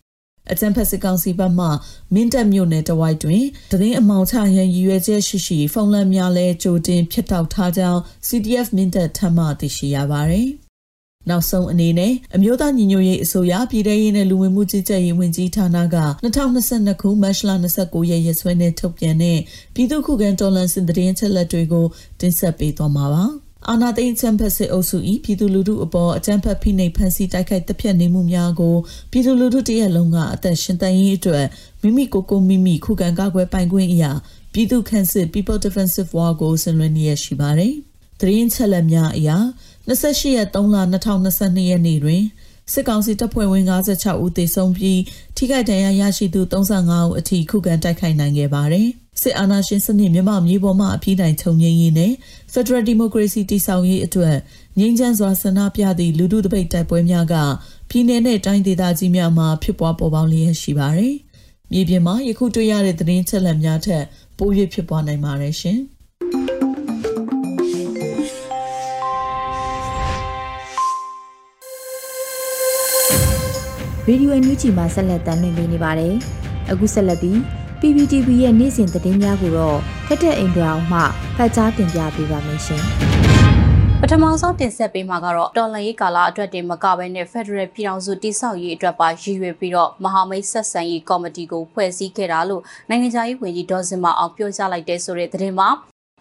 [0.52, 1.66] အကြံဖက်စစ်ကောင်စီဘက်မှ
[2.14, 10.50] မင်းတပ်မြို့နယ်တဝိုက်တွင်တရင်အမောင်ချရန်ရည်ရွယ်ချက်ရှိရှိဖုန်းလမ်းများလဲကြိုတင်ဖြစ်တောက်ထားကြောင်း CDF မင်းတပ်ထပ်မံသိရှိရပါသည်
[11.28, 15.84] နောက်ဆုံးအနေနဲ့အမျိုးသားညီညွတ်ရေးအစိုးရပြည်ထရေးနဲ့လူဝင်မှုကြီးကြပ်ရေးဝန်ကြီးဌာနက
[16.24, 19.38] 2022ခုမတ်လ29ရက်ရက်စွဲနဲ့ထုတ်ပြန်တဲ့
[19.74, 21.86] ပြည်သူ့ခုခံတော်လှန်စစ်တရင်ချက်လက်တွေကို
[22.20, 23.24] တင်ဆက်ပေးသွားမှာပါ။
[23.68, 28.76] အာနာသိန်းချမ်ဖက်စစ်အုပ်စု၏ပြည်သူလူထုအပေါ်အကြမ်းဖက်ဖိနှိပ်ဖန်ဆီးတိုက်ခိုက်တပ်ဖြတ်နေမှုများကို
[29.10, 31.46] ပြည်သူလူထုတရက်လုံးကအသက်ရှင်သန်ရေးအတွက်
[31.82, 34.12] မိမိကိုယ်ကိုမိမိခုခံကာကွယ်ပိုင်ခွင့်အရာ
[34.52, 37.74] ပြည်သူခန့်စစ် People Defensive War ကိုဆင်နွှဲနေရရှိပါတယ်။
[38.20, 39.30] သတင်းချက်လက်များအရ
[39.88, 42.22] 28ရက်3လ2022ရက်နေ့တွင်
[42.72, 45.00] စစ်ကောင်စီတပ်ဖွဲ့ဝင်56ဦးသေဆုံးပြီး
[45.36, 48.88] ထိခိုက်ဒဏ်ရာရရှိသူ35ဦးအထိခုခံတိုက်ခိုက်နိုင်ခဲ့ပါတယ်။
[49.20, 52.12] စစ်အာဏာရှင်စနစ်မြန်မာမျိုးပေါ်မှာအပြည့်တိုင်ချုပ်ငြိမ်းရေးနဲ့
[52.52, 54.36] Federal Democracy တည်ဆောက်ရေးအတွက်
[54.78, 57.34] ငြိမ်းချမ်းစွာဆန္ဒပြသည့်လူထုတပိတ်တိုက်ပွဲများက
[57.90, 61.14] ပြည်내နဲ့တိုင်းဒေသကြီးများမှာဖြစ်ပွားပေါ်ပေါက်လျက်ရှိပါတယ်။
[61.72, 64.04] မြေပြင်မှာယခုတွေ့ရတဲ့သတင်းချက်လက်များထက်
[64.38, 65.78] ပို၍ဖြစ်ပွားနိုင်ပါတယ်ရှင်။
[74.08, 76.14] ရေဒီယိုအန်ယူဂျီမှာဆက်လက်တင်ပြနေပါတယ်။
[76.70, 81.00] အခုဆက်လက်ပြီး PPTV ရဲ့နေ့စဉ်သတင်းများကိုတော့ထက်တဲ့အိမ်ပြောင်မှ
[81.36, 82.84] ဖတ်ကြားတင်ပြပေးပါမယ်ရှင်။
[84.00, 95.68] ပထမဆုံးတင်ဆက်ပေးမှာကတော့တော်လန်ရေးကာလအတွက်တင်မကဘဲနဲ့ Federal ပြည်ထောင်စုတိဆောက်ရေးအတွက်ပါရည်ရွယ်ပြီးတော့မဟာမိတ်ဆက်ဆံရေးကော်မတီကိုဖွဲ့စည်းခဲ့တာလို့နိုင်ငံခြားရေးဝန်ကြီးဒေါ်စင်မအောင်ပြောကြားလိုက်တဲ့ဆိုတဲ့သတင်းမှာ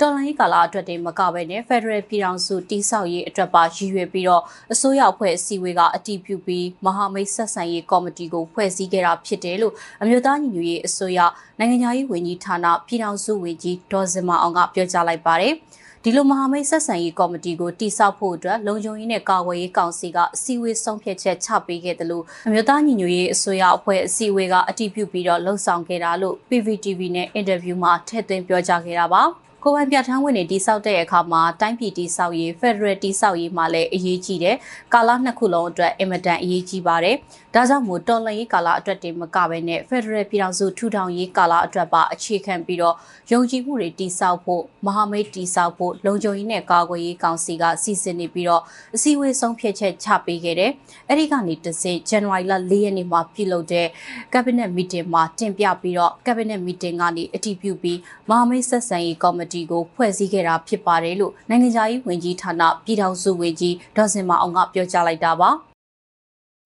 [0.02, 11.20] တော်လိုင်းကာလအတွက်တည်းမကဘဲနဲ့ Federal ပြည်ထောင်စုတိဆောက်ရေးအတွက်ပါရည်ရွယ်ပြီးတော့အစိုးရအဖွဲ့အစည်းအဝေးကအတည်ပြုပြီးမဟာမိတ်ဆက်ဆံရေးကော်မတီကိုဖွဲ့စည်းခဲ့တာဖြစ်တယ်လို့အမျိုးသားညီညွတ်ရေးအစိုးရ
[11.60, 15.54] နိုင်ငံသားရေးဝန်ကြီးဌာနပြည်ထောင်စုဝန်ကြီးဒေါ်စင်မအောင်ကပြောကြားလိုက်ပါတယ်။
[16.04, 29.24] ဒီလိုမဟာမိတ်ဆက်ဆံရေးကော်မတီကိုတိစောက်ဖို့အတွက်လုံခြုံရေးနဲ့ကာကွယ်ရေးကောင်စီကအစည်းအဝေးဆုံးဖြတ်ချက်ချပေးခဲ့တယ်လို့အမျိုးသားညီညွတ်ရေးအစိုးရအဖွဲ့အစည်းအဝေးကအတည်ပြုပြီးတော့လှုံ့ဆော်ခဲ့တာလို့ PVTV နဲ့အင်တာဗျူးမှာထည့်သွင်းပြောကြားခဲ့တာပါ။
[29.63, 34.56] ကိုဝန်ပြဋ္ဌာန်းဝင်တွေတိစောက်တဲ့အခါမှာတိုင်းပြည်တိစောက်ရေး Federal တိစောက်ရေးမှာလည်းအရေးကြီးတယ်။
[34.93, 37.15] ကာလနှစ်ခုလုံးအတွက်အင်မတန်အရေးကြီးပါတယ်။
[37.56, 42.95] ဒါကြောင့်မို့တော်လှန်ရေးကာလအတွက်တင်မကဘဲနဲ့ Federal ပြည်ထောင်စုထူထောင်ရေးကာလအတွက်ပါအခြေခံပြီးတော့
[43.32, 48.63] ယုံကြည်မှုတွေတိစောက်ဖို့မဟာမိတ်တိစောက်ဖို့လုံခြုံရေးနဲ့ကာကွယ်ရေးကောင်စီကစီစဉ်နေပြီးတော့
[48.95, 50.72] အစည်းအဝေးဆုံးဖြတ်ချက်ချပေးခဲ့တယ်။
[51.10, 53.88] အဲဒီကနေတစ်စဇန်နဝါရီလ၄ရက်နေ့မှာပြုလုပ်တဲ့
[54.34, 65.50] Cabinet Meeting မှာတင်ပြပြီးတော့ Cabinet Meeting ကနေအတည်ပြုပြီးမဟာမိတ်ဆက်ဆံရေးကော်မတီကိုဖွဲ့စည်းခဲ့တာဖြစ်ပါတယ်လို့နိုင်ငံခြားရေးဝန်ကြီးဌာနပြည်ထောင်စုဝန်ကြီးဒေါ်စင်မအောင်ကပြောကြားလိုက်တာပါ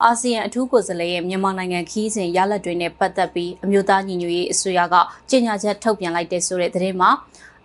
[0.04, 4.96] အာဆီယံအထူးကိုယ်စားလှယ်ရဲ့မြန်မာနိုင်ငံခီးစဉ်ရလဒ်တွေနဲ့ပတ်သက်ပြီးအမျိုးသားညီညွတ်ရေးအစိုးရက
[5.30, 7.10] ကြေညာချက်ထုတ်ပြန်လိုက်တဲ့ဆိုတဲ့သတင်းမှာ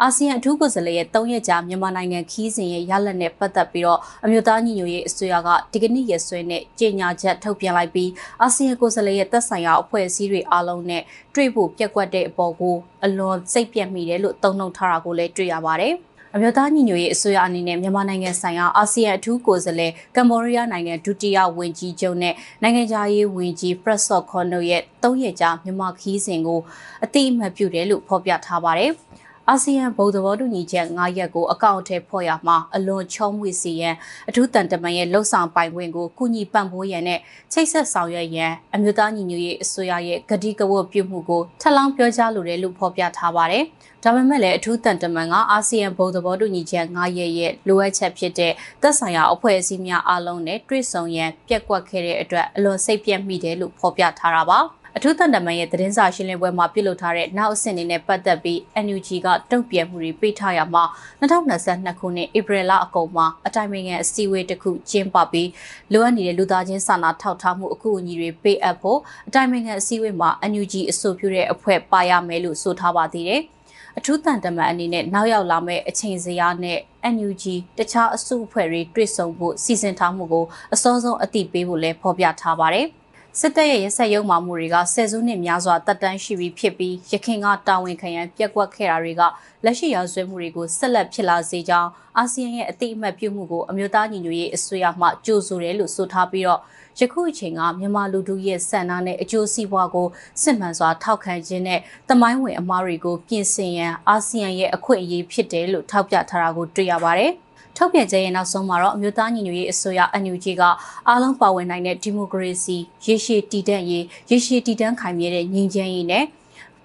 [0.02, 8.10] အာဆီယံအထူးကိုယ်စားလှယ်ရဲ့၃ရက်ကြာမြန်မာနိုင်ငံခီးစဉ်ရဲ့ရလဒ်နဲ့ပတ်သက်ပြီးတော့အမျိုးသားညီညွတ်ရေးအစိုးရကဒီကနေ့ရက်စွဲနဲ့ကြေညာချက်ထုတ်ပြန်လိုက်ပြီး
[8.42, 11.02] အာဆီယံကိုယ်စားလှယ်ရဲ့သက်ဆိုင်ရာအဖွဲ့အစည်းတွေအားလုံးနဲ့
[11.34, 15.94] တွေ့ဖို့ပြက်ကွက်တဲ့အပေါ်ကိုအလွန်စိတ်ပြက်မိတယ်လို့သုံးနှုန်းထားတာကိုလည်းတွေ့ရပါတယ်။
[16.34, 26.60] အမျိုးသားညီညွတ်ရေးအစိုးရအနေနဲ့မြန်မာနိုင်ငံဆိုင်ရာအာဆီယံအထူးကိုယ်စားလှယ်ကမ္ဘောဒီးယားနိုင်ငံဒုတိယဝန်ကြီးချုပ်နဲ့နိုင်ငံခြားရေးဝန်ကြီး Prasok Khono ရဲ့၃ရက်ကြာမြန်မာခီးစဉ်ကို
[27.04, 28.92] အတိအမှတ်ပြုတယ်လို့ဖော်ပြထားပါတယ်။
[29.50, 33.94] အာဆီယံဗုဒ္ဓဘောတူညီချက်9ရပ်ကိုအကောင့်ထဲဖော်ရမှာအလွန်ချုံးမွေစီရန်
[34.28, 37.20] အထူးတန်တမန်ရဲ့လှုပ်ဆောင်ပိုင်ခွင့်ကိုကုညီပံ့ပိုးရန်နဲ့
[37.52, 43.64] ချိတ်ဆက်ဆောင်ရွက်ရန်အမျိုးသားညီညွတ်ရေးအစိုးရရဲ့ဂတိကဝတ်ပြုမှုကိုထပ်လောင်းပြောကြားလိုတယ်လို့ဖော်ပြထားပါတယ်။
[44.04, 54.58] ဒါပေမဲ့လည်းအထူးတန်တမန်ကအာဆီယံဗုဒ္ဓဘောတူညီချက်9ရပ်ရဲ့လိုအပ်ချက်ဖြစ်တဲ့သက်ဆိုင်ရာအဖွဲ့အစည်းများအားလုံးနဲ့တွေ့ဆုံရန်ပြက်ကွက်ခဲ့တဲ့အတွက်အလွန်စိတ်ပြတ်မိတယ်လို့ဖော်ပြထားတာပါ။
[55.00, 60.84] အထူးတန်တမန်ရဲ့သတင်းစာရှင်းလင်းပွဲမှာပြုလုပ်ထားတဲ့နောက်အဆင့်တွေနဲ့ပတ်သက်ပြီး NUG ကတုံ့ပြန်မှုတွေပေးထားရမှာ
[61.20, 65.48] 2022ခုနှစ်ဧပြီလအကုန်မှာအတိုင်းအငံအစည်းအဝေးတစ်ခုကျင်းပပြီး
[65.92, 73.42] လိုအပ်နေတဲ့လူသားချင်းစာနာထောက်ထားမှုအကူအညီတွေပေးအပ်ဖို့အတိုင်းအငံအစည်းအဝေးမှာ NUG အဆိုပြုတဲ့အဖွဲ့ပါရမယ်လို့ဆိုထားပါသေးတယ်။
[73.98, 76.78] အထူးတန်တမန်အနေနဲ့နောက်ရောက်လာမယ့်အချိန်စရာနဲ့
[77.14, 77.44] NUG
[77.78, 82.88] တခြားအစုအဖွဲ့တွေတွေ့ဆုံဖို့စီစဉ်ထားမှုကိုအစောဆုံးအသိပေးဖို့လည်းဖော်ပြထားပါတယ်။
[83.36, 89.22] စစ်တပ်ရဲ့ရဆက်ရုံမှမှုတွေကဆယ်စုနှစ်များစွာတက်တန်းရှိပြီးဖြစ်ပြီးရခိုင်ကတာဝန်ခံရန်ပြက်ကွက်ခဲ့တာတွေက
[89.64, 96.60] လက်ရှိရာဇဝဲမှုတွေကိုဆက်လက်ဖြစ်လာစေကြောင်းအာဆီယံရဲ့အတိအမှတ်ပြုမှုကိုအမျိုးသားညီညွတ်ရေးအစိုးရမှကြိုဆိုတယ်လို့ဆိုထားပြီးတော့
[97.00, 100.08] ယခုအချိန်ကမြန်မာလူထုရဲ့ဆန္ဒနဲ့အကျိုးစီးပွားကို
[100.42, 107.32] စစ်မှန်စွာထောက်ခံခြင်းနဲ့တမိုင်းဝင်အမားတွေကိုပြင်ဆင်ရန်အာဆီယံရဲ့အခွင့်အရေးဖြစ်တယ်လို့ထောက်ပြထားတာကိုတွေ့ရပါတယ်။
[107.80, 110.62] ထုတ်ပြန်ချက်ရဲ့နောက်ဆုံးမှာတော့အမျိုးသားညီညွတ်ရေးအစိုးရ NUG က
[111.08, 116.24] အားလုံးပါဝင်နိုင်တဲ့ဒီမိုကရေစီရေရှည်တည်တံ့ရေးရေရှည်တည်တံ့ခိုင်မြဲတဲ့ငြိမ်းချမ်းရေးနဲ့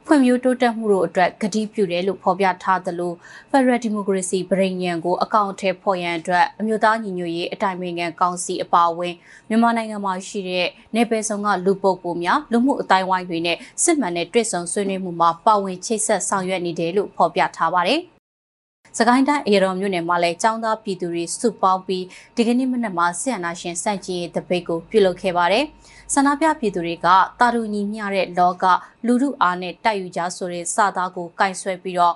[0.05, 3.13] ဖွံ့ဖြိုးတိုးတက်မှုတို့အတွက်ကတိပြုတယ်လို့ဖော်ပြထားသလို
[3.49, 9.13] Federal Democracy ပြည်ညံကိုအကောင့်ထဲဖော်ရန်အတွက်အမျိုးသားညီညွတ်ရေးအတိုင်းအမြံကောင်စီအပါအဝင်
[9.49, 18.01] မြန်မာနိုင်ငံမှာရှိတဲ့နယ်ပယ်ဆောင်ကလူပုဂ္ဂိုလ်များလူမှုအတိုင်းဝိုင်းတွေနဲ့စစ်မှန်တဲ့တွေ့ဆုံဆွေးနွေးမှုမှာပါဝင်ချိတ်ဆက်ဆောင်ရွက်နေတယ်လို့ဖော်ပြထားပါတယ်။
[18.97, 25.65] စကိုင်းတိုင်းအေရော်မြို့နယ်မှာလည်းចောင်းသားပြည်သူတွေစုပေါင်းပြီးဒီကနေ့မနက်မှာဆီယနာရှင်စန့်ကျင်ရေးတပိတ်ကိုပြုလုပ်ခဲ့ပါတယ်။
[26.13, 27.07] ဆန္ဒပြပြည်သူတွေက
[27.39, 28.65] တာတူညီမျှတဲ့လောက
[29.05, 32.15] လူမှုအားနဲ့တိုက်ယူကြဆိုတဲ့စာသားကိုကင်ဆွဲပြီးတော့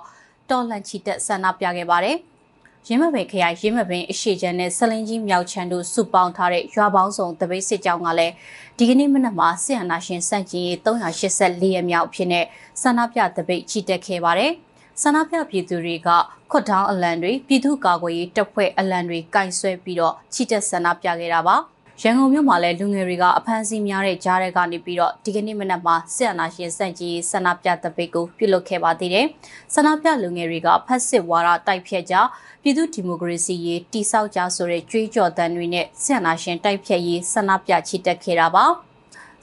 [0.50, 2.16] တော်လှန်ချီတက်ဆန္ဒပြခဲ့ပါတယ်။
[2.88, 8.34] ရင်းမပင်ခရိုင်ရင်းမပင်အရှိချမ်းနဲ့ဆလင်းကြီးမြောက်ချမ်းတို့စုပေါင်းထားတဲ့ရွာပေါင်းစုံတပိတ်စစ်ကြောင်းကလည်း
[8.78, 12.44] ဒီကနေ့မနက်မှာဆီယနာရှင်စန့်ကျင်ရေး384ရက်မြောက်ဖြစ်တဲ့
[12.82, 14.52] ဆန္ဒပြတပိတ်ချီတက်ခဲ့ပါတယ်။
[15.02, 16.08] ဆန္ဒပြပြည်သူတွေက
[16.50, 21.56] ခွတ်ထောင်းအလံတွေပြည်သူ့ကာကွယ်ရေးတပ်ဖွဲ့အလံတွေကင်ဆွဲပြီးတော့ချီတက်ဆန္ဒပြခဲ့တာပါ
[22.02, 29.26] ရန်ကုန်မြို့မှာလည်းလူငယ်တွေကအဖမ်းဆီးများတဲ့ကြားတဲ့ကနေပြီးတော့ဒီကနေ့မနက်မှာစစ်အာဏာရှင်စန့်ကျင်ဆန္ဒပြတပိတ်ကိုပြုလုပ်ခဲ့ပါသေးတယ်။
[29.74, 32.14] ဆန္ဒပြလူငယ်တွေကဖက်စစ်ဝါဒတိုက်ဖြတ်ကြ
[32.62, 38.66] ပြည်သူဒီမိုကရေစီရေးတိဆောက်ကြဆိုတဲ့ကြွေးကြော်သံတွေနဲ့စစ်အာဏာရှင်တိုက်ဖြတ်ရေးဆန္ဒပြချီတက်ခဲ့တာပါ။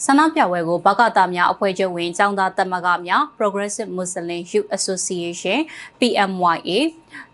[0.04, 5.60] ဆန္ဒပြပွဲကိုဘကတာများအဖွဲ့ချုပ်ဝင်ចောင်းသားတမကများ Progressive Muslim Youth Association
[6.00, 6.80] PMYA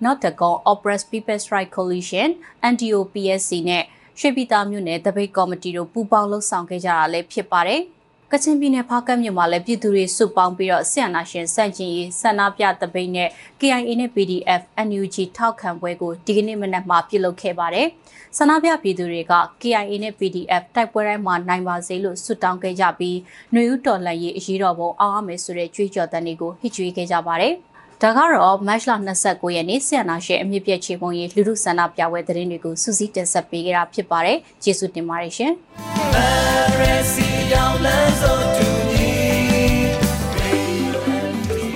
[0.03, 2.29] Not the Gone Oppressed People's Right Coalition
[2.71, 3.83] NDOPSC နဲ့
[4.19, 7.81] ရွှေပြည်သားမြို့နယ်တပိတ်ကော်မတီတို့ပူးပေါင်းလှုပ်ဆောင်ခဲ့ကြတာလည်းဖြစ်ပါတယ်။
[8.33, 17.87] ကချင်ပြည်နယ်ဖားကတ်မြို့မှာလည်းပြည်သူတွေစုပေါင်းပြီးတော့ဆီယနာရှင်စန့်ကျင်ရေးဆန္ဒပြတပိတ်နဲ့ KIA နဲ့ PDF NUG ထောက်ခံပွဲကိုဒီကနေ့မနက်မှာပြုလုပ်ခဲ့ပါတယ်။
[18.37, 23.17] ဆန္ဒပြပြည်သူတွေက KIA နဲ့ PDF တိုက်ပွဲတိုင်းမှာနိုင်ပါစေလို့ဆုတောင်းခဲ့ကြပြီး
[23.51, 27.55] ຫນွေဦးတော်လှန်ရေးအရေးတော်ပုံအောင်ရမယ်ဆိုတဲ့ကြွေးကြော်သံတွေကိုဟစ်ကြွေးခဲ့ကြပါတယ်။
[28.03, 35.51] ဒါကတော့မတ်လ29ရက်နေ့ဆီယနာရှင်အမြင့်ပြည့်ချေပုံရေးလူလူဆန္ဒပြပွဲသတင်းတွေကိုစူးစီးတင်ဆက်ပေးကြတာဖြစ်ပါတယ်။ကျေးဇူးတင်ပါတယ်ရှင်။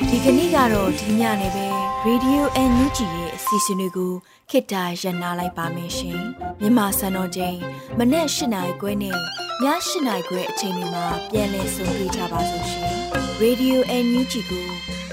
[0.10, 1.68] ဒီကနေ့ကတော့ဒီညနေပဲ
[2.08, 4.14] Radio NUG ရဲ့အစီအစဉ်လေးကို
[4.50, 6.20] ခေတ္တရ延လိုက်ပါမယ်ရှင်
[6.62, 7.58] မြန်မာစံတော်ချိန်
[7.98, 9.18] မနေ့၈နိုင်ခွဲနဲ့ည
[9.64, 9.66] ၈
[10.08, 12.92] နိုင်ခွဲအချိန်တွေမှာပြောင်းလဲဆိုပြကြပါလို့ရှင်
[13.42, 14.85] Radio NUG ကို